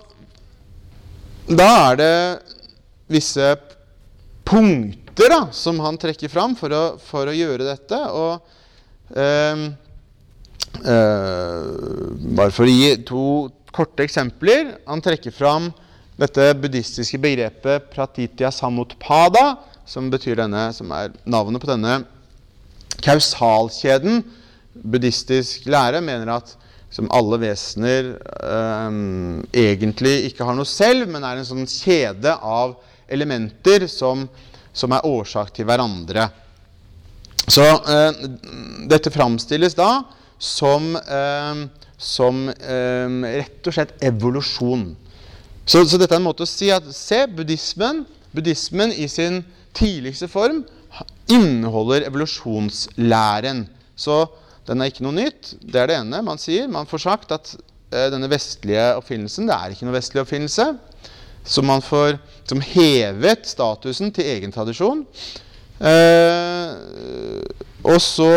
[1.48, 2.16] da er det
[3.12, 3.56] visse
[4.48, 7.98] punkter punkter da, som han trekker fram for å, for å gjøre dette.
[8.14, 8.40] Og,
[9.18, 9.70] eh,
[12.38, 14.78] bare for å gi to korte eksempler.
[14.88, 15.74] Han trekker fram
[16.18, 22.04] dette buddhistiske begrepet pratitya samutpada, som betyr denne, som er navnet på denne
[23.02, 24.24] kausalkjeden.
[24.78, 26.56] Buddhistisk lære mener at
[26.90, 28.14] som alle vesener
[28.88, 32.78] um, egentlig ikke har noe selv, men er en sånn kjede av
[33.12, 34.24] elementer som,
[34.78, 36.30] som er årsak til hverandre.
[37.48, 38.24] Så eh,
[38.92, 39.92] dette framstilles da
[40.38, 41.62] som, eh,
[41.98, 44.90] som eh, rett og slett evolusjon.
[45.68, 48.06] Så, så, dette er en måte å si at se, buddhismen,
[48.36, 49.42] buddhismen i sin
[49.76, 50.64] tidligste form
[51.32, 53.66] inneholder evolusjonslæren.
[53.98, 54.22] Så
[54.68, 55.56] den er ikke noe nytt.
[55.60, 56.70] Det er det ene man sier.
[56.72, 60.70] Man får sagt at eh, denne vestlige oppfinnelsen det er ikke noe vestlig oppfinnelse.
[61.48, 62.18] Så man får
[62.48, 65.04] som hevet statusen til egen tradisjon.
[65.78, 66.72] Eh,
[67.88, 68.32] og så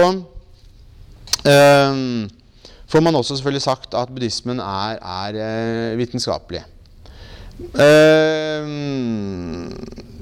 [1.46, 2.02] eh,
[2.90, 6.62] får man også selvfølgelig sagt at buddhismen er, er eh, vitenskapelig.
[7.74, 8.70] Eh,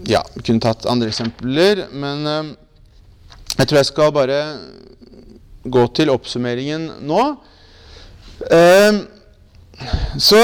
[0.08, 2.54] ja, kunne tatt andre eksempler, men eh,
[3.58, 4.40] jeg tror jeg skal bare
[5.68, 7.22] gå til oppsummeringen nå.
[8.54, 9.00] Eh,
[10.18, 10.40] så,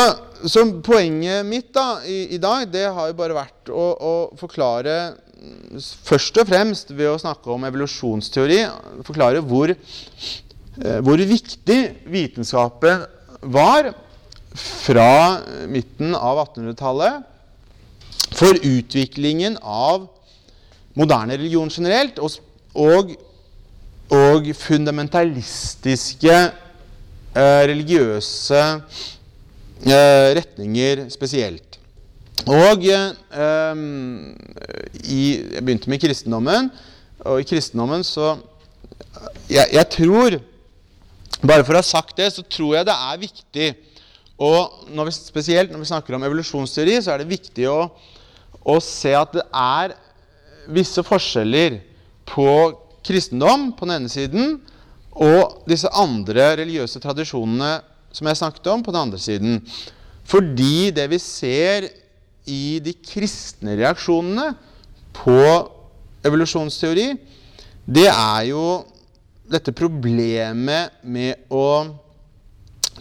[0.51, 5.15] så, poenget mitt da, i, i, dag det har jo bare vært å, å, forklare
[6.07, 8.63] Først og fremst ved å snakke om evolusjonsteori,
[9.05, 11.77] forklare hvor, eh, hvor viktig
[12.09, 13.03] vitenskapen
[13.53, 13.91] var
[14.57, 17.29] fra midten av 1800-tallet
[18.39, 20.09] for utviklingen av
[20.97, 22.41] moderne religion generelt, og,
[22.73, 23.13] og
[24.13, 28.61] og fundamentalistiske eh, religiøse
[29.83, 31.79] retninger spesielt.
[32.45, 33.79] Og eh,
[35.05, 35.21] i,
[35.55, 36.71] Jeg begynte med kristendommen,
[37.25, 38.35] og i kristendommen så
[39.49, 40.41] jeg, jeg, tror
[41.45, 43.69] Bare for å ha sagt det, så tror jeg det er viktig
[44.45, 47.87] og når vi, Spesielt når vi snakker om evolusjonsteori, så er det viktig å,
[48.67, 49.95] å se at det er
[50.75, 51.79] visse forskjeller
[52.27, 52.49] på
[53.05, 54.57] kristendom på den ene siden
[55.15, 57.77] og disse andre religiøse tradisjonene
[58.15, 59.61] som jeg snakket om, på den andre siden.
[60.25, 61.89] Fordi det vi ser
[62.51, 64.53] i de kristne reaksjonene
[65.17, 65.41] på
[66.25, 67.11] evolusjonsteori,
[67.85, 68.65] det er jo
[69.51, 71.67] dette problemet med å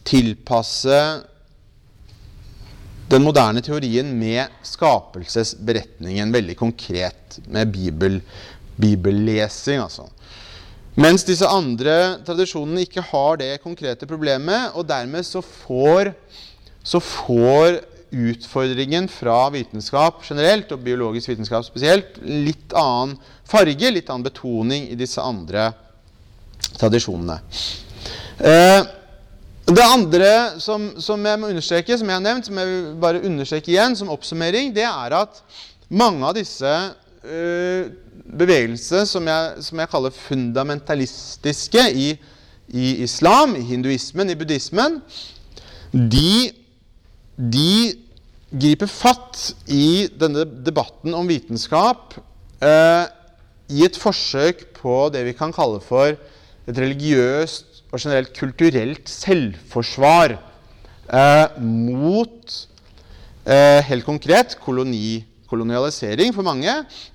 [0.04, 0.98] tilpasse
[3.14, 8.20] den moderne teorien med skapelsesberetningen veldig konkret, med Bibel,
[8.80, 9.84] bibellesing.
[9.84, 10.08] altså.
[10.94, 16.12] Mens disse andre tradisjonene ikke har det konkrete problemet, og dermed så får,
[16.86, 17.80] så får
[18.14, 23.16] utfordringen fra vitenskap generelt, og biologisk vitenskap spesielt, litt annen
[23.50, 25.72] farge, litt annen betoning i disse andre
[26.78, 27.40] tradisjonene.
[28.38, 28.82] Eh,
[29.74, 30.32] det andre
[30.62, 33.98] som, som, jeg må understreke, som jeg har nevnt, som jeg vil bare understreke igjen
[33.98, 35.42] som oppsummering, det er at
[35.90, 36.70] mange av disse
[37.24, 42.10] bevegelse som jeg, som jeg, kaller fundamentalistiske i,
[42.74, 45.00] i, islam, i hinduismen, i buddhismen,
[45.94, 46.52] de,
[47.38, 47.76] de,
[48.54, 52.14] griper fatt i denne debatten om vitenskap
[52.62, 53.06] eh,
[53.74, 60.36] i et forsøk på det vi kan kalle for et religiøst og generelt kulturelt selvforsvar
[60.38, 62.54] eh, mot
[63.50, 67.13] eh, helt konkret koloni, kolonialisering for mange, Eh,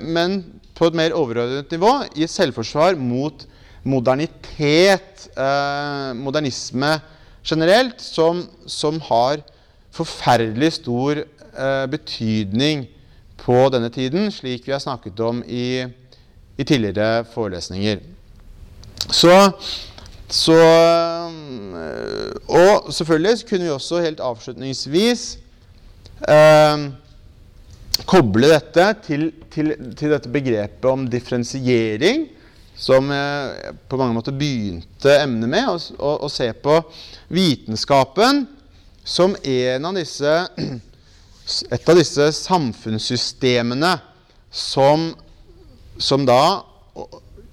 [0.00, 0.42] men
[0.78, 3.44] på et mer overordnet nivå i selvforsvar mot
[3.88, 6.98] modernitet, eh, modernisme
[7.46, 9.42] generelt, som, som, har
[9.94, 12.86] forferdelig stor eh, betydning
[13.40, 15.86] på denne tiden, slik vi har snakket om i,
[16.58, 18.02] i tidligere forelesninger.
[19.08, 19.34] Så,
[20.28, 20.58] så
[22.48, 25.38] Og selvfølgelig kunne vi også helt avslutningsvis
[26.28, 26.88] eh,
[28.06, 32.28] koble dette til, til, til, dette begrepet om differensiering,
[32.78, 36.76] som på mange måter begynte emnet med, å se på
[37.34, 38.44] vitenskapen
[39.08, 40.34] som en av disse,
[41.74, 43.94] et av disse samfunnssystemene
[44.52, 45.08] som,
[45.96, 46.60] som da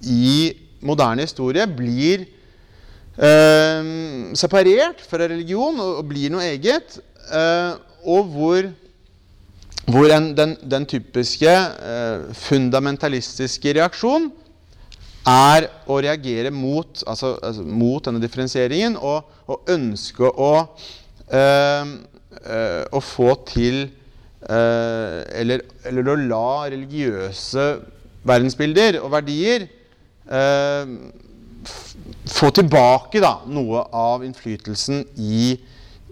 [0.04, 0.52] i
[0.86, 2.26] moderne historie blir
[3.16, 3.88] eh,
[4.36, 6.98] separert fra religion og, og blir noe eget,
[7.32, 7.72] eh,
[8.06, 8.68] og hvor
[9.86, 14.30] hvor en, den, den, typiske eh, fundamentalistiske reaksjon
[15.30, 20.50] er å reagere mot, altså, altså, mot denne differensieringen og, og ønske å,
[21.30, 21.92] eh,
[22.42, 27.68] eh, å få til eh, eller, eller, å la religiøse
[28.26, 29.68] verdensbilder og verdier
[30.26, 30.94] eh,
[32.26, 35.54] få tilbake da, noe av innflytelsen i,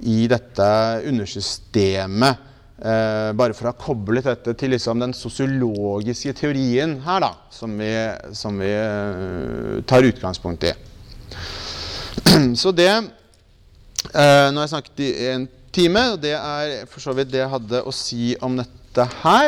[0.06, 0.66] i dette
[1.10, 2.53] undersystemet.
[2.74, 7.76] Eh, bare for å ha koblet dette til liksom den sosiologiske teorien her, da, som
[7.78, 7.90] vi,
[8.34, 10.72] som vi eh, tar utgangspunkt i.
[12.60, 13.04] Så det eh,
[14.50, 17.52] Nå har jeg snakket i en time, og det er for så vidt det jeg
[17.52, 19.42] hadde å si om dette her.